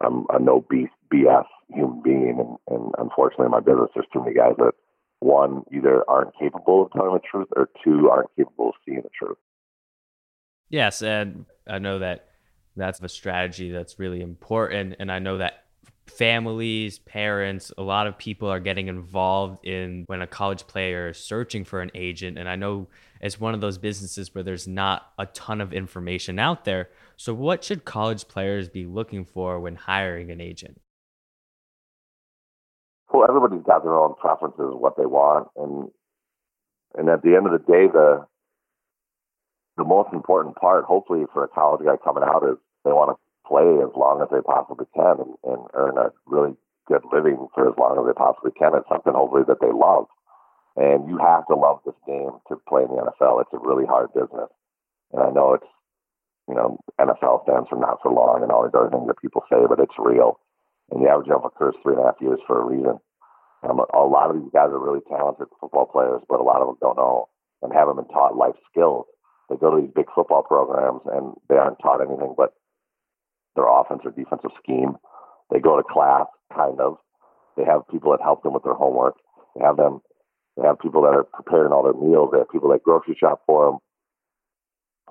I'm 0.00 0.26
a 0.30 0.40
no 0.40 0.64
BS 1.12 1.44
human 1.72 2.02
being. 2.02 2.36
And, 2.40 2.76
and 2.76 2.94
unfortunately, 2.98 3.46
in 3.46 3.52
my 3.52 3.60
business, 3.60 3.90
there's 3.94 4.06
too 4.12 4.20
many 4.20 4.34
guys 4.34 4.54
that 4.58 4.72
one 5.20 5.62
either 5.72 6.02
aren't 6.10 6.36
capable 6.36 6.82
of 6.84 6.92
telling 6.92 7.14
the 7.14 7.20
truth, 7.20 7.48
or 7.54 7.68
two 7.84 8.10
aren't 8.10 8.34
capable 8.36 8.70
of 8.70 8.74
seeing 8.84 9.02
the 9.02 9.10
truth. 9.16 9.38
Yes, 10.68 11.00
and 11.00 11.46
I 11.68 11.78
know 11.78 12.00
that 12.00 12.28
that's 12.74 13.00
a 13.00 13.08
strategy 13.08 13.70
that's 13.70 14.00
really 14.00 14.20
important, 14.20 14.96
and 14.98 15.12
I 15.12 15.20
know 15.20 15.38
that 15.38 15.61
families, 16.06 16.98
parents, 16.98 17.72
a 17.78 17.82
lot 17.82 18.06
of 18.06 18.18
people 18.18 18.48
are 18.48 18.60
getting 18.60 18.88
involved 18.88 19.64
in 19.64 20.04
when 20.06 20.22
a 20.22 20.26
college 20.26 20.66
player 20.66 21.10
is 21.10 21.18
searching 21.18 21.64
for 21.64 21.80
an 21.80 21.90
agent. 21.94 22.38
And 22.38 22.48
I 22.48 22.56
know 22.56 22.88
it's 23.20 23.40
one 23.40 23.54
of 23.54 23.60
those 23.60 23.78
businesses 23.78 24.34
where 24.34 24.44
there's 24.44 24.66
not 24.66 25.12
a 25.18 25.26
ton 25.26 25.60
of 25.60 25.72
information 25.72 26.38
out 26.38 26.64
there. 26.64 26.90
So, 27.16 27.32
what 27.32 27.62
should 27.62 27.84
college 27.84 28.26
players 28.26 28.68
be 28.68 28.84
looking 28.84 29.24
for 29.24 29.60
when 29.60 29.76
hiring 29.76 30.30
an 30.30 30.40
agent? 30.40 30.80
Well, 33.12 33.28
everybody's 33.28 33.64
got 33.64 33.84
their 33.84 33.94
own 33.94 34.14
preferences, 34.14 34.74
what 34.74 34.96
they 34.96 35.06
want, 35.06 35.48
and 35.56 35.90
and 36.94 37.08
at 37.08 37.22
the 37.22 37.36
end 37.36 37.46
of 37.46 37.52
the 37.52 37.58
day, 37.58 37.86
the 37.86 38.26
the 39.76 39.84
most 39.84 40.12
important 40.12 40.56
part, 40.56 40.84
hopefully, 40.84 41.24
for 41.32 41.44
a 41.44 41.48
college 41.48 41.84
guy 41.84 41.96
coming 42.02 42.24
out 42.24 42.42
is 42.44 42.56
they 42.84 42.90
want 42.90 43.16
to 43.16 43.31
play 43.52 43.84
as 43.84 43.92
long 43.92 44.24
as 44.24 44.32
they 44.32 44.40
possibly 44.40 44.88
can 44.96 45.20
and, 45.20 45.36
and 45.44 45.60
earn 45.76 46.00
a 46.00 46.08
really 46.24 46.56
good 46.88 47.04
living 47.12 47.36
for 47.52 47.68
as 47.68 47.76
long 47.76 48.00
as 48.00 48.08
they 48.08 48.16
possibly 48.16 48.50
can. 48.56 48.72
It's 48.72 48.88
something 48.88 49.12
hopefully 49.12 49.44
that 49.44 49.60
they 49.60 49.68
love. 49.68 50.08
And 50.80 51.04
you 51.04 51.20
have 51.20 51.44
to 51.52 51.54
love 51.54 51.84
this 51.84 52.00
game 52.08 52.32
to 52.48 52.56
play 52.64 52.88
in 52.88 52.88
the 52.88 53.04
NFL. 53.04 53.44
It's 53.44 53.52
a 53.52 53.60
really 53.60 53.84
hard 53.84 54.08
business. 54.16 54.48
And 55.12 55.20
I 55.20 55.28
know 55.28 55.52
it's, 55.52 55.68
you 56.48 56.56
know, 56.56 56.80
NFL 56.96 57.44
stands 57.44 57.68
for 57.68 57.76
not 57.76 58.00
for 58.00 58.08
long 58.08 58.40
and 58.40 58.48
all 58.48 58.64
these 58.64 58.72
other 58.72 58.88
things 58.88 59.04
that 59.04 59.20
people 59.20 59.44
say, 59.52 59.60
but 59.68 59.84
it's 59.84 60.00
real. 60.00 60.40
And 60.88 61.04
the 61.04 61.12
average 61.12 61.28
NFL 61.28 61.52
occurs 61.52 61.76
three 61.84 61.92
and 61.92 62.00
a 62.00 62.08
half 62.08 62.24
years 62.24 62.40
for 62.48 62.56
a 62.56 62.64
reason. 62.64 62.96
Um, 63.68 63.84
a 63.92 64.08
lot 64.08 64.32
of 64.32 64.40
these 64.40 64.50
guys 64.50 64.72
are 64.72 64.80
really 64.80 65.04
talented 65.12 65.46
football 65.60 65.86
players, 65.86 66.24
but 66.26 66.40
a 66.40 66.42
lot 66.42 66.64
of 66.64 66.72
them 66.72 66.80
don't 66.80 66.96
know 66.96 67.28
and 67.60 67.70
haven't 67.70 68.00
been 68.00 68.08
taught 68.08 68.34
life 68.34 68.56
skills. 68.72 69.04
They 69.52 69.60
go 69.60 69.76
to 69.76 69.80
these 69.84 69.92
big 69.94 70.08
football 70.16 70.42
programs 70.42 71.04
and 71.12 71.36
they 71.52 71.60
aren't 71.60 71.78
taught 71.84 72.00
anything 72.00 72.34
but 72.34 72.56
their 73.56 73.68
offense 73.68 74.02
or 74.04 74.10
defensive 74.10 74.50
scheme. 74.62 74.96
They 75.50 75.60
go 75.60 75.76
to 75.76 75.82
class, 75.82 76.26
kind 76.54 76.80
of. 76.80 76.96
They 77.56 77.64
have 77.64 77.86
people 77.90 78.12
that 78.12 78.22
help 78.22 78.42
them 78.42 78.54
with 78.54 78.64
their 78.64 78.74
homework. 78.74 79.16
They 79.54 79.64
have 79.64 79.76
them. 79.76 80.00
They 80.56 80.64
have 80.66 80.78
people 80.78 81.02
that 81.02 81.14
are 81.14 81.24
preparing 81.24 81.72
all 81.72 81.82
their 81.82 81.94
meals. 81.94 82.30
They 82.32 82.38
have 82.38 82.50
people 82.50 82.70
that 82.70 82.82
grocery 82.82 83.16
shop 83.18 83.42
for 83.46 83.66
them. 83.66 83.78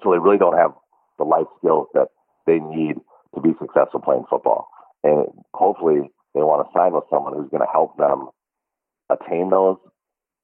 So 0.04 0.12
they 0.12 0.20
really 0.20 0.38
don't 0.38 0.58
have 0.58 0.74
the 1.18 1.26
life 1.26 1.48
skills 1.60 1.88
that 1.94 2.08
they 2.48 2.60
need 2.60 2.96
to 3.36 3.42
be 3.42 3.54
successful 3.60 4.02
playing 4.02 4.26
football. 4.30 4.68
And 5.04 5.28
hopefully, 5.54 6.10
they 6.34 6.42
want 6.42 6.66
to 6.66 6.74
sign 6.74 6.94
with 6.94 7.06
someone 7.10 7.34
who's 7.34 7.50
going 7.50 7.66
to 7.66 7.72
help 7.72 7.98
them 7.98 8.30
attain 9.10 9.50
those 9.50 9.78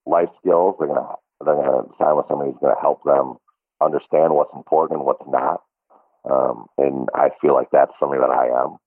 life 0.06 0.30
skills. 0.42 0.76
They're 0.78 0.88
going 0.88 1.02
to 1.02 1.16
they're 1.44 1.56
going 1.56 1.70
to 1.70 1.90
sign 1.98 2.18
with 2.18 2.26
somebody 2.28 2.52
who's 2.52 2.62
going 2.62 2.74
to 2.74 2.82
help 2.82 3.04
them 3.04 3.38
understand 3.82 4.34
what's 4.34 4.54
important 4.56 4.98
and 4.98 5.06
what's 5.06 5.22
not, 5.28 5.62
um, 6.30 6.66
and 6.78 7.08
I 7.16 7.30
feel 7.42 7.54
like 7.54 7.70
that's 7.72 7.92
something 8.00 8.20
that 8.20 8.30
I 8.30 8.48
am. 8.48 8.78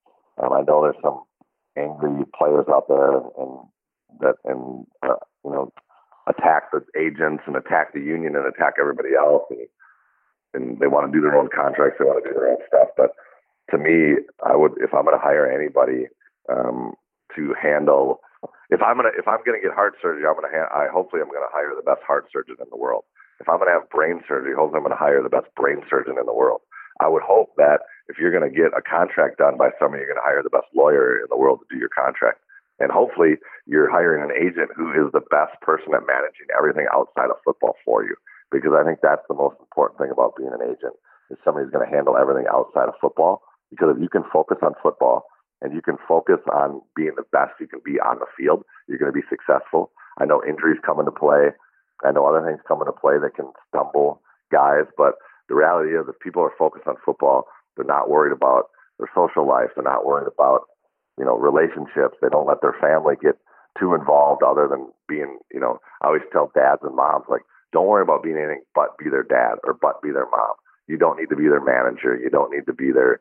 Um, 0.43 0.53
I 0.53 0.63
know 0.63 0.83
there's 0.83 1.03
some 1.03 1.23
angry 1.77 2.25
players 2.37 2.67
out 2.71 2.89
there 2.89 3.19
and, 3.19 3.59
that 4.21 4.35
and 4.45 4.87
uh, 5.03 5.17
you 5.45 5.51
know 5.51 5.73
attack 6.29 6.71
the 6.73 6.85
agents 6.99 7.43
and 7.47 7.57
attack 7.57 7.93
the 7.93 8.01
union 8.01 8.37
and 8.37 8.47
attack 8.47 8.75
everybody 8.81 9.11
else 9.17 9.45
and 9.51 9.67
and 10.53 10.81
they 10.81 10.89
want 10.89 11.07
to 11.11 11.17
do 11.17 11.23
their 11.23 11.37
own 11.37 11.49
contracts, 11.55 11.97
they 11.99 12.05
want 12.05 12.23
to 12.25 12.29
do 12.29 12.35
their 12.35 12.49
own 12.49 12.59
stuff. 12.67 12.89
But 12.97 13.13
to 13.71 13.79
me, 13.79 14.19
I 14.45 14.57
would 14.57 14.73
if 14.79 14.93
I'm 14.95 15.05
going 15.05 15.17
to 15.17 15.23
hire 15.23 15.51
anybody 15.51 16.07
um, 16.49 16.95
to 17.37 17.55
handle 17.61 18.21
if 18.71 18.81
I'm 18.83 18.97
gonna 18.97 19.11
if 19.19 19.27
I'm 19.27 19.43
gonna 19.45 19.61
get 19.61 19.75
heart 19.75 19.95
surgery, 20.01 20.25
I'm 20.27 20.35
gonna 20.35 20.53
ha- 20.53 20.73
I 20.73 20.89
hopefully 20.89 21.23
I'm 21.23 21.29
gonna 21.29 21.51
hire 21.53 21.75
the 21.75 21.83
best 21.83 22.03
heart 22.07 22.27
surgeon 22.33 22.57
in 22.61 22.71
the 22.71 22.77
world. 22.79 23.05
If 23.41 23.49
I'm 23.49 23.59
gonna 23.59 23.73
have 23.73 23.91
brain 23.91 24.23
surgery, 24.27 24.55
hopefully 24.55 24.79
I'm 24.79 24.85
gonna 24.85 24.97
hire 24.97 25.23
the 25.23 25.29
best 25.29 25.49
brain 25.57 25.83
surgeon 25.91 26.17
in 26.19 26.27
the 26.27 26.33
world. 26.35 26.63
I 27.01 27.09
would 27.09 27.23
hope 27.23 27.57
that 27.57 27.81
if 28.09 28.19
you're 28.19 28.31
going 28.31 28.49
to 28.49 28.55
get 28.55 28.77
a 28.77 28.83
contract 28.85 29.39
done 29.39 29.57
by 29.57 29.71
somebody, 29.81 30.05
you're 30.05 30.13
going 30.13 30.23
to 30.23 30.29
hire 30.29 30.43
the 30.43 30.53
best 30.53 30.69
lawyer 30.75 31.17
in 31.17 31.27
the 31.31 31.37
world 31.37 31.61
to 31.61 31.69
do 31.73 31.81
your 31.81 31.91
contract. 31.91 32.39
And 32.79 32.91
hopefully, 32.93 33.37
you're 33.67 33.91
hiring 33.91 34.25
an 34.25 34.33
agent 34.33 34.73
who 34.77 34.93
is 34.93 35.13
the 35.13 35.25
best 35.33 35.57
person 35.61 35.93
at 35.93 36.07
managing 36.07 36.49
everything 36.57 36.87
outside 36.93 37.29
of 37.29 37.41
football 37.45 37.77
for 37.85 38.05
you. 38.05 38.17
Because 38.51 38.73
I 38.73 38.85
think 38.85 39.01
that's 39.03 39.25
the 39.29 39.37
most 39.37 39.57
important 39.61 40.01
thing 40.01 40.11
about 40.11 40.37
being 40.37 40.53
an 40.53 40.65
agent 40.65 40.97
is 41.31 41.39
somebody 41.45 41.65
who's 41.65 41.73
going 41.73 41.87
to 41.87 41.95
handle 41.95 42.17
everything 42.17 42.49
outside 42.51 42.89
of 42.89 42.97
football. 43.01 43.43
Because 43.71 43.95
if 43.95 44.03
you 44.03 44.09
can 44.09 44.25
focus 44.33 44.59
on 44.63 44.75
football 44.83 45.25
and 45.63 45.73
you 45.73 45.83
can 45.83 45.97
focus 46.09 46.41
on 46.51 46.81
being 46.97 47.15
the 47.17 47.29
best 47.31 47.53
you 47.61 47.69
can 47.69 47.81
be 47.85 48.01
on 48.01 48.19
the 48.19 48.27
field, 48.37 48.65
you're 48.89 48.99
going 48.99 49.13
to 49.13 49.17
be 49.17 49.29
successful. 49.29 49.93
I 50.19 50.25
know 50.25 50.43
injuries 50.43 50.81
come 50.85 50.99
into 50.99 51.13
play. 51.13 51.53
I 52.03 52.13
know 52.13 52.27
other 52.27 52.45
things 52.45 52.61
come 52.67 52.81
into 52.81 52.97
play 52.97 53.21
that 53.21 53.37
can 53.37 53.53
stumble 53.69 54.21
guys, 54.51 54.89
but 54.97 55.15
the 55.51 55.59
reality 55.59 55.99
is, 55.99 56.07
if 56.09 56.15
people 56.23 56.43
are 56.43 56.55
focused 56.57 56.87
on 56.87 56.95
football, 57.05 57.51
they're 57.75 57.85
not 57.85 58.09
worried 58.09 58.33
about 58.33 58.71
their 58.99 59.11
social 59.15 59.47
life. 59.47 59.75
They're 59.75 59.83
not 59.83 60.07
worried 60.07 60.31
about, 60.31 60.71
you 61.19 61.25
know, 61.27 61.37
relationships. 61.37 62.17
They 62.23 62.31
don't 62.31 62.47
let 62.47 62.63
their 62.63 62.79
family 62.81 63.17
get 63.21 63.35
too 63.79 63.95
involved 63.95 64.43
other 64.47 64.69
than 64.71 64.87
being, 65.09 65.39
you 65.53 65.59
know, 65.59 65.79
I 66.03 66.07
always 66.07 66.23
tell 66.33 66.53
dads 66.55 66.83
and 66.87 66.95
moms, 66.95 67.27
like, 67.29 67.43
don't 67.73 67.87
worry 67.87 68.03
about 68.03 68.23
being 68.23 68.37
anything 68.37 68.63
but 68.75 68.99
be 68.99 69.11
their 69.11 69.23
dad 69.23 69.59
or 69.65 69.75
but 69.75 70.03
be 70.03 70.11
their 70.11 70.31
mom. 70.31 70.55
You 70.87 70.99
don't 70.99 71.19
need 71.19 71.31
to 71.31 71.37
be 71.37 71.49
their 71.49 71.63
manager. 71.63 72.19
You 72.19 72.31
don't 72.31 72.51
need 72.51 72.67
to 72.67 72.75
be 72.75 72.91
their 72.93 73.21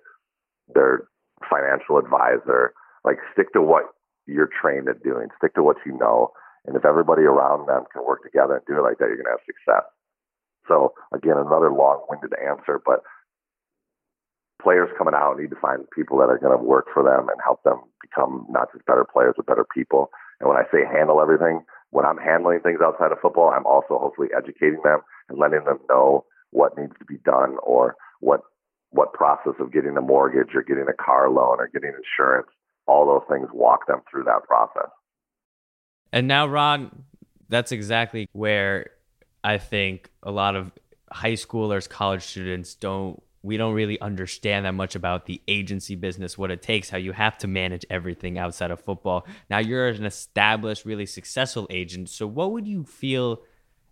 their 0.74 1.06
financial 1.50 1.98
advisor. 1.98 2.74
Like 3.06 3.18
stick 3.34 3.54
to 3.54 3.62
what 3.62 3.94
you're 4.26 4.50
trained 4.50 4.90
at 4.90 5.04
doing. 5.04 5.28
Stick 5.38 5.54
to 5.56 5.64
what 5.64 5.78
you 5.86 5.98
know. 5.98 6.32
And 6.66 6.76
if 6.76 6.84
everybody 6.84 7.24
around 7.24 7.68
them 7.68 7.84
can 7.94 8.06
work 8.06 8.24
together 8.24 8.56
and 8.58 8.66
do 8.66 8.78
it 8.78 8.84
like 8.84 8.98
that, 8.98 9.08
you're 9.08 9.18
gonna 9.18 9.38
have 9.38 9.46
success. 9.46 9.86
So 10.70 10.94
again, 11.14 11.36
another 11.36 11.74
long-winded 11.74 12.32
answer, 12.40 12.80
but 12.86 13.02
players 14.62 14.90
coming 14.98 15.14
out 15.14 15.40
need 15.40 15.50
to 15.50 15.60
find 15.60 15.90
people 15.92 16.18
that 16.20 16.30
are 16.30 16.38
going 16.38 16.58
to 16.58 16.64
work 16.64 16.88
for 16.94 17.04
them 17.04 17.28
and 17.30 17.40
help 17.44 17.64
them 17.64 17.82
become 18.02 18.46
not 18.50 18.72
just 18.72 18.86
better 18.86 19.06
players, 19.06 19.34
but 19.36 19.48
better 19.48 19.66
people. 19.74 20.10
And 20.40 20.48
when 20.48 20.58
I 20.58 20.64
say 20.72 20.86
handle 20.86 21.22
everything, 21.22 21.64
when 21.92 22.06
I'm 22.06 22.18
handling 22.18 22.60
things 22.60 22.80
outside 22.84 23.12
of 23.12 23.20
football, 23.22 23.50
I'm 23.50 23.66
also 23.66 23.98
hopefully 23.98 24.30
educating 24.36 24.82
them 24.84 25.00
and 25.28 25.40
letting 25.40 25.64
them 25.66 25.80
know 25.90 26.26
what 26.52 26.78
needs 26.78 26.94
to 27.00 27.06
be 27.06 27.18
done 27.26 27.58
or 27.64 27.96
what 28.20 28.42
what 28.92 29.14
process 29.14 29.54
of 29.60 29.72
getting 29.72 29.96
a 29.98 30.02
mortgage 30.02 30.56
or 30.56 30.64
getting 30.64 30.88
a 30.90 31.04
car 31.04 31.30
loan 31.30 31.58
or 31.60 31.70
getting 31.72 31.92
insurance, 31.92 32.48
all 32.88 33.06
those 33.06 33.22
things 33.30 33.48
walk 33.54 33.86
them 33.86 34.02
through 34.10 34.24
that 34.24 34.44
process. 34.48 34.90
And 36.12 36.28
now 36.28 36.48
Ron, 36.48 37.04
that's 37.50 37.72
exactly 37.72 38.28
where 38.32 38.90
I 39.44 39.58
think 39.58 40.10
a 40.24 40.32
lot 40.32 40.56
of 40.56 40.72
high 41.12 41.34
schoolers, 41.34 41.90
college 41.90 42.24
students 42.24 42.76
don't 42.76 43.22
we 43.42 43.56
don't 43.56 43.74
really 43.74 44.00
understand 44.02 44.66
that 44.66 44.74
much 44.74 44.96
about 44.96 45.26
the 45.26 45.42
agency 45.48 45.96
business, 45.96 46.38
what 46.38 46.52
it 46.52 46.62
takes, 46.62 46.90
how 46.90 46.98
you 46.98 47.14
have 47.14 47.38
to 47.38 47.48
manage 47.48 47.86
everything 47.90 48.38
outside 48.38 48.70
of 48.70 48.82
football. 48.82 49.26
Now 49.50 49.60
you're 49.60 49.88
an 49.88 50.06
established, 50.06 50.84
really 50.84 51.06
successful 51.06 51.66
agent. 51.70 52.10
So 52.10 52.28
what 52.28 52.52
would 52.52 52.68
you 52.68 52.84
feel 52.84 53.42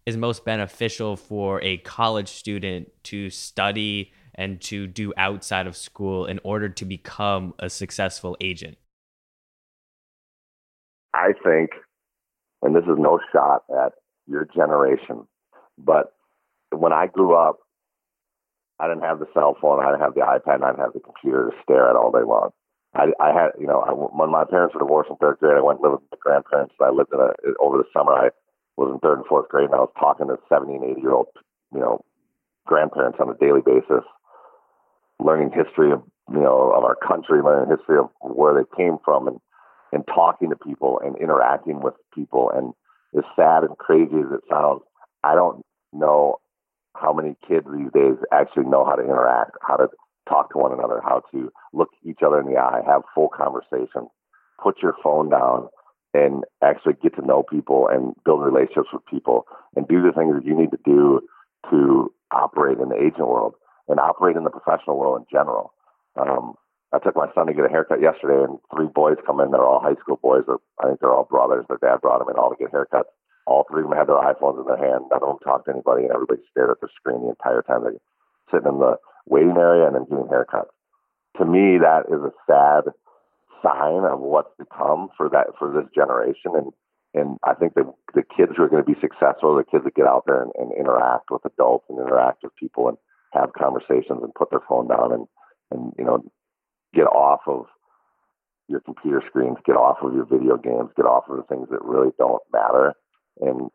is 0.06 0.18
most 0.18 0.44
beneficial 0.44 1.16
for 1.16 1.62
a 1.64 1.78
college 1.78 2.28
student 2.28 2.90
to 3.04 3.30
study 3.30 4.12
and 4.36 4.60
to 4.62 4.86
do 4.86 5.14
outside 5.18 5.66
of 5.66 5.76
school 5.76 6.26
in 6.26 6.40
order 6.44 6.70
to 6.70 6.86
become 6.86 7.54
a 7.60 7.70
successful 7.70 8.36
agent? 8.42 8.78
I 11.14 11.32
think, 11.44 11.72
and 12.62 12.76
this 12.76 12.84
is 12.84 12.98
no 12.98 13.20
shot 13.32 13.64
at 13.72 13.94
your 14.28 14.46
generation, 14.54 15.26
but 15.78 16.14
when 16.72 16.94
I 16.94 17.08
grew 17.08 17.36
up, 17.36 17.60
I 18.80 18.88
didn't 18.88 19.04
have 19.04 19.20
the 19.20 19.28
cell 19.34 19.58
phone, 19.60 19.84
I 19.84 19.90
didn't 19.90 20.02
have 20.02 20.14
the 20.14 20.22
iPad, 20.22 20.64
I 20.64 20.72
didn't 20.72 20.86
have 20.86 20.94
the 20.94 21.00
computer 21.00 21.50
to 21.50 21.58
stare 21.64 21.90
at 21.90 21.96
all 21.96 22.12
day 22.12 22.26
long. 22.26 22.52
I, 22.96 23.12
I 23.20 23.34
had, 23.34 23.52
you 23.60 23.68
know, 23.68 23.82
I, 23.82 23.92
when 23.92 24.32
my 24.32 24.44
parents 24.46 24.74
were 24.74 24.82
divorced 24.82 25.10
in 25.10 25.18
third 25.18 25.38
grade, 25.40 25.58
I 25.58 25.62
went 25.62 25.80
and 25.80 25.90
lived 25.90 26.02
with 26.02 26.12
my 26.12 26.18
grandparents. 26.22 26.74
And 26.80 26.88
I 26.88 26.92
lived 26.92 27.14
in 27.14 27.20
a 27.20 27.30
over 27.60 27.78
the 27.78 27.90
summer. 27.94 28.14
I 28.14 28.30
was 28.78 28.92
in 28.94 29.00
third 29.00 29.20
and 29.20 29.28
fourth 29.28 29.50
grade, 29.50 29.66
and 29.66 29.76
I 29.76 29.80
was 29.80 29.94
talking 30.00 30.28
to 30.28 30.38
70 30.50 30.76
and 30.76 30.84
80 30.84 31.02
year 31.02 31.12
old, 31.14 31.28
you 31.74 31.80
know, 31.80 32.04
grandparents 32.66 33.18
on 33.20 33.30
a 33.30 33.38
daily 33.38 33.62
basis, 33.62 34.06
learning 35.20 35.52
history 35.52 35.92
of, 35.92 36.02
you 36.32 36.40
know, 36.40 36.72
of 36.74 36.84
our 36.84 36.96
country, 36.96 37.42
learning 37.42 37.70
history 37.70 37.98
of 37.98 38.10
where 38.22 38.54
they 38.54 38.66
came 38.78 38.98
from, 39.04 39.28
and 39.28 39.40
and 39.92 40.04
talking 40.08 40.50
to 40.50 40.56
people 40.56 41.00
and 41.04 41.16
interacting 41.18 41.82
with 41.82 41.94
people. 42.14 42.52
And 42.54 42.74
as 43.18 43.24
sad 43.36 43.64
and 43.64 43.78
crazy 43.78 44.20
as 44.20 44.32
it 44.34 44.44
sounds, 44.50 44.82
I 45.24 45.36
don't 45.36 45.64
know 45.94 46.38
how 46.96 47.14
many 47.14 47.36
kids 47.48 47.66
these 47.72 47.92
days 47.94 48.16
actually 48.32 48.66
know 48.66 48.86
how 48.86 48.96
to 48.96 49.04
interact, 49.04 49.52
how 49.62 49.76
to 49.76 49.88
talk 50.28 50.52
to 50.52 50.58
one 50.58 50.74
another, 50.74 51.02
how 51.04 51.22
to 51.32 51.52
look 51.74 51.90
each 52.04 52.20
other 52.26 52.40
in 52.40 52.48
the 52.48 52.58
eye, 52.58 52.82
have 52.86 53.02
full 53.14 53.30
conversations, 53.30 54.10
put 54.62 54.82
your 54.82 54.96
phone 55.04 55.30
down, 55.30 55.68
and 56.14 56.44
actually 56.64 56.94
get 57.02 57.16
to 57.16 57.26
know 57.26 57.44
people 57.44 57.88
and 57.88 58.14
build 58.26 58.42
relationships 58.42 58.90
with 58.92 59.06
people 59.06 59.46
and 59.76 59.88
do 59.88 60.02
the 60.02 60.12
things 60.12 60.36
that 60.36 60.46
you 60.46 60.58
need 60.58 60.72
to 60.72 60.80
do 60.86 61.22
to 61.70 62.12
operate 62.32 62.80
in 62.80 62.90
the 62.90 62.96
agent 62.96 63.28
world 63.28 63.54
and 63.88 64.00
operate 64.00 64.36
in 64.36 64.44
the 64.44 64.50
professional 64.50 64.98
world 64.98 65.20
in 65.20 65.26
general. 65.32 65.74
Um, 66.20 66.54
I 66.94 67.00
took 67.00 67.16
my 67.16 67.28
son 67.36 67.48
to 67.48 67.54
get 67.54 67.66
a 67.66 67.70
haircut 67.70 68.02
yesterday, 68.02 68.44
and 68.44 68.60
three 68.74 68.88
boys 68.88 69.18
come 69.26 69.40
in. 69.42 69.52
They're 69.52 69.64
all 69.64 69.82
high 69.82 70.00
school 70.02 70.20
boys. 70.22 70.44
I 70.80 70.88
think 70.88 71.00
they're 71.00 71.14
all 71.14 71.28
brothers. 71.30 71.66
Their 71.68 71.78
dad 71.78 72.02
brought 72.02 72.20
them 72.20 72.30
in 72.30 72.40
all 72.40 72.50
to 72.50 72.56
get 72.56 72.72
haircuts. 72.72 73.12
All 73.48 73.64
three 73.72 73.82
of 73.82 73.90
them 73.90 73.98
had 73.98 74.12
their 74.12 74.20
iPhones 74.20 74.60
in 74.60 74.68
their 74.68 74.78
hand. 74.78 75.08
None 75.08 75.24
of 75.24 75.30
them 75.32 75.40
talked 75.40 75.66
to 75.66 75.72
anybody, 75.72 76.04
and 76.04 76.12
everybody 76.12 76.44
stared 76.52 76.70
at 76.70 76.82
the 76.84 76.92
screen 77.00 77.24
the 77.24 77.32
entire 77.32 77.64
time. 77.64 77.88
they're 77.88 77.96
sitting 78.52 78.68
in 78.68 78.80
the 78.80 79.00
waiting 79.26 79.56
area 79.56 79.88
and 79.88 79.96
then 79.96 80.04
getting 80.04 80.28
haircuts. 80.28 80.76
To 81.40 81.46
me, 81.46 81.80
that 81.80 82.12
is 82.12 82.20
a 82.20 82.36
sad 82.44 82.92
sign 83.64 84.04
of 84.04 84.20
what's 84.20 84.52
to 84.60 84.66
come 84.68 85.10
for 85.16 85.30
that 85.30 85.56
for 85.58 85.72
this 85.72 85.88
generation. 85.96 86.60
And 86.60 86.76
and 87.14 87.38
I 87.48 87.54
think 87.54 87.74
the 87.74 87.88
the 88.14 88.24
kids 88.24 88.52
who 88.56 88.64
are 88.64 88.70
going 88.70 88.84
to 88.84 88.92
be 88.92 89.00
successful 89.00 89.56
the 89.56 89.64
kids 89.64 89.86
that 89.86 89.96
get 89.96 90.08
out 90.08 90.24
there 90.28 90.44
and, 90.44 90.52
and 90.60 90.72
interact 90.76 91.32
with 91.32 91.46
adults 91.46 91.86
and 91.88 91.98
interact 91.98 92.44
with 92.44 92.56
people 92.56 92.90
and 92.90 92.98
have 93.34 93.54
conversations 93.54 94.20
and 94.24 94.36
put 94.36 94.50
their 94.50 94.64
phone 94.68 94.88
down 94.88 95.14
and 95.14 95.28
and 95.72 95.94
you 95.98 96.04
know 96.04 96.20
get 96.94 97.08
off 97.08 97.42
of 97.48 97.66
your 98.68 98.82
computer 98.82 99.24
screens, 99.28 99.58
get 99.66 99.78
off 99.78 99.98
of 100.02 100.14
your 100.14 100.26
video 100.26 100.58
games, 100.58 100.92
get 100.98 101.06
off 101.06 101.24
of 101.30 101.38
the 101.38 101.44
things 101.44 101.68
that 101.72 101.82
really 101.84 102.12
don't 102.18 102.44
matter, 102.52 102.94
and 103.42 103.70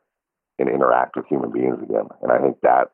and 0.58 0.68
interact 0.68 1.16
with 1.16 1.26
human 1.26 1.50
beings 1.50 1.78
again. 1.82 2.06
And 2.22 2.30
I 2.30 2.38
think 2.38 2.60
that 2.62 2.90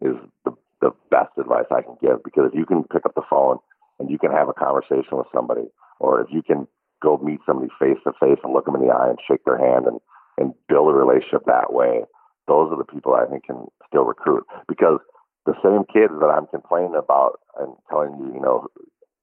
is 0.00 0.16
the 0.44 0.52
the 0.80 0.90
best 1.10 1.30
advice 1.38 1.66
I 1.70 1.82
can 1.82 1.96
give 2.02 2.22
because 2.24 2.50
if 2.50 2.58
you 2.58 2.66
can 2.66 2.82
pick 2.84 3.06
up 3.06 3.14
the 3.14 3.22
phone 3.30 3.58
and 3.98 4.10
you 4.10 4.18
can 4.18 4.32
have 4.32 4.48
a 4.48 4.52
conversation 4.52 5.14
with 5.14 5.30
somebody, 5.32 5.70
or 6.00 6.20
if 6.20 6.26
you 6.30 6.42
can 6.42 6.66
go 7.02 7.18
meet 7.18 7.38
somebody 7.46 7.70
face 7.78 7.98
to 8.04 8.12
face 8.18 8.38
and 8.42 8.52
look 8.52 8.64
them 8.66 8.74
in 8.74 8.82
the 8.82 8.92
eye 8.92 9.08
and 9.08 9.18
shake 9.26 9.44
their 9.44 9.58
hand 9.58 9.86
and 9.86 10.00
and 10.38 10.54
build 10.68 10.88
a 10.88 10.96
relationship 10.96 11.44
that 11.46 11.72
way, 11.72 12.02
those 12.48 12.72
are 12.72 12.78
the 12.78 12.88
people 12.88 13.14
I 13.14 13.26
think 13.26 13.44
can 13.44 13.66
still 13.86 14.04
recruit 14.04 14.44
because 14.66 14.98
the 15.46 15.54
same 15.62 15.84
kids 15.92 16.14
that 16.20 16.30
I'm 16.30 16.46
complaining 16.46 16.94
about 16.96 17.40
and 17.58 17.74
telling 17.90 18.14
you, 18.18 18.32
you 18.34 18.40
know, 18.40 18.66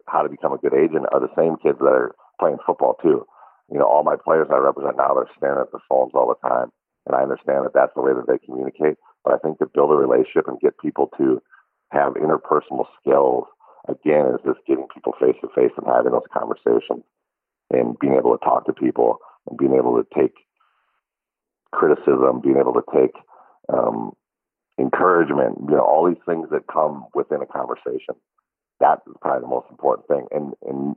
how 0.07 0.21
to 0.21 0.29
become 0.29 0.53
a 0.53 0.57
good 0.57 0.73
agent 0.73 1.05
are 1.11 1.19
the 1.19 1.33
same 1.37 1.55
kids 1.57 1.79
that 1.79 1.91
are 1.91 2.15
playing 2.39 2.57
football 2.65 2.95
too. 3.01 3.25
You 3.71 3.79
know, 3.79 3.85
all 3.85 4.03
my 4.03 4.15
players 4.15 4.47
I 4.51 4.57
represent 4.57 4.97
now, 4.97 5.13
they're 5.13 5.29
staring 5.37 5.61
at 5.61 5.71
their 5.71 5.83
phones 5.87 6.11
all 6.13 6.27
the 6.27 6.47
time. 6.47 6.71
And 7.09 7.17
I 7.17 7.23
understand 7.23 7.65
that 7.65 7.73
that's 7.73 7.93
the 7.95 8.01
way 8.01 8.13
that 8.13 8.27
they 8.27 8.37
communicate. 8.37 8.97
But 9.25 9.33
I 9.33 9.37
think 9.39 9.57
to 9.57 9.65
build 9.65 9.91
a 9.91 9.95
relationship 9.95 10.47
and 10.47 10.61
get 10.61 10.77
people 10.77 11.09
to 11.17 11.41
have 11.91 12.13
interpersonal 12.13 12.85
skills, 13.01 13.45
again, 13.89 14.29
is 14.29 14.45
just 14.45 14.61
getting 14.67 14.85
people 14.93 15.13
face 15.19 15.35
to 15.41 15.49
face 15.55 15.73
and 15.75 15.87
having 15.87 16.11
those 16.11 16.29
conversations 16.31 17.01
and 17.71 17.97
being 17.99 18.13
able 18.13 18.37
to 18.37 18.45
talk 18.45 18.65
to 18.67 18.73
people 18.73 19.17
and 19.49 19.57
being 19.57 19.73
able 19.73 19.97
to 19.97 20.05
take 20.13 20.35
criticism, 21.71 22.41
being 22.41 22.57
able 22.57 22.73
to 22.73 22.85
take 22.93 23.17
um, 23.73 24.13
encouragement, 24.79 25.57
you 25.67 25.75
know, 25.75 25.81
all 25.81 26.07
these 26.07 26.21
things 26.27 26.47
that 26.51 26.67
come 26.71 27.05
within 27.13 27.41
a 27.41 27.45
conversation. 27.45 28.15
That 28.79 28.99
is 29.07 29.15
probably 29.21 29.41
the 29.41 29.47
most 29.47 29.67
important 29.69 30.07
thing. 30.07 30.25
And, 30.31 30.53
and 30.61 30.95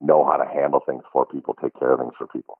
know 0.00 0.24
how 0.26 0.36
to 0.36 0.44
handle 0.44 0.80
things 0.84 1.02
for 1.12 1.24
people, 1.24 1.54
take 1.62 1.78
care 1.78 1.92
of 1.92 2.00
things 2.00 2.14
for 2.18 2.26
people. 2.26 2.58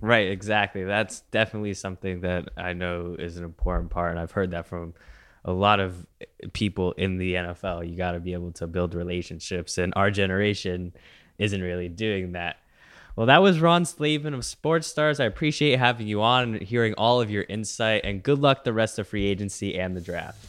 Right, 0.00 0.28
exactly. 0.28 0.84
That's 0.84 1.20
definitely 1.30 1.74
something 1.74 2.20
that 2.22 2.48
I 2.56 2.72
know 2.72 3.16
is 3.18 3.36
an 3.36 3.44
important 3.44 3.90
part. 3.90 4.10
And 4.10 4.20
I've 4.20 4.32
heard 4.32 4.50
that 4.50 4.66
from 4.66 4.94
a 5.44 5.52
lot 5.52 5.78
of 5.80 6.06
people 6.52 6.92
in 6.92 7.18
the 7.18 7.34
NFL. 7.34 7.88
You 7.88 7.96
got 7.96 8.12
to 8.12 8.20
be 8.20 8.32
able 8.32 8.52
to 8.52 8.66
build 8.66 8.94
relationships. 8.94 9.78
And 9.78 9.92
our 9.96 10.10
generation 10.10 10.92
isn't 11.38 11.60
really 11.60 11.88
doing 11.88 12.32
that. 12.32 12.56
Well, 13.14 13.26
that 13.26 13.40
was 13.40 13.60
Ron 13.60 13.86
Slavin 13.86 14.34
of 14.34 14.44
Sports 14.44 14.88
Stars. 14.88 15.20
I 15.20 15.24
appreciate 15.24 15.78
having 15.78 16.06
you 16.06 16.20
on 16.20 16.54
and 16.54 16.62
hearing 16.62 16.92
all 16.94 17.20
of 17.20 17.30
your 17.30 17.44
insight. 17.44 18.02
And 18.04 18.22
good 18.22 18.40
luck 18.40 18.64
the 18.64 18.74
rest 18.74 18.98
of 18.98 19.08
free 19.08 19.24
agency 19.24 19.78
and 19.78 19.96
the 19.96 20.02
draft. 20.02 20.44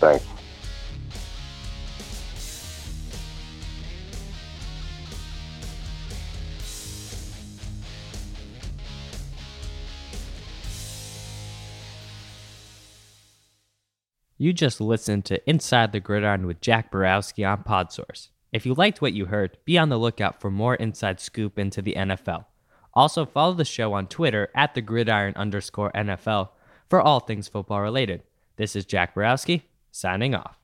Thanks. 0.00 0.26
You 14.38 14.52
just 14.52 14.82
listened 14.82 15.24
to 15.26 15.48
Inside 15.48 15.92
the 15.92 16.00
Gridiron 16.00 16.46
with 16.46 16.60
Jack 16.60 16.90
Borowski 16.90 17.42
on 17.42 17.64
Podsource. 17.64 18.28
If 18.52 18.66
you 18.66 18.74
liked 18.74 19.00
what 19.00 19.14
you 19.14 19.26
heard, 19.26 19.56
be 19.64 19.78
on 19.78 19.88
the 19.88 19.96
lookout 19.98 20.42
for 20.42 20.50
more 20.50 20.74
inside 20.74 21.20
scoop 21.20 21.58
into 21.58 21.80
the 21.80 21.94
NFL. 21.94 22.44
Also, 22.92 23.24
follow 23.24 23.54
the 23.54 23.64
show 23.64 23.94
on 23.94 24.06
Twitter 24.06 24.50
at 24.54 24.74
the 24.74 24.82
gridiron 24.82 25.32
underscore 25.36 25.90
NFL 25.92 26.50
for 26.90 27.00
all 27.00 27.20
things 27.20 27.48
football 27.48 27.80
related. 27.80 28.24
This 28.56 28.76
is 28.76 28.84
Jack 28.84 29.14
Borowski, 29.14 29.70
signing 29.90 30.34
off. 30.34 30.58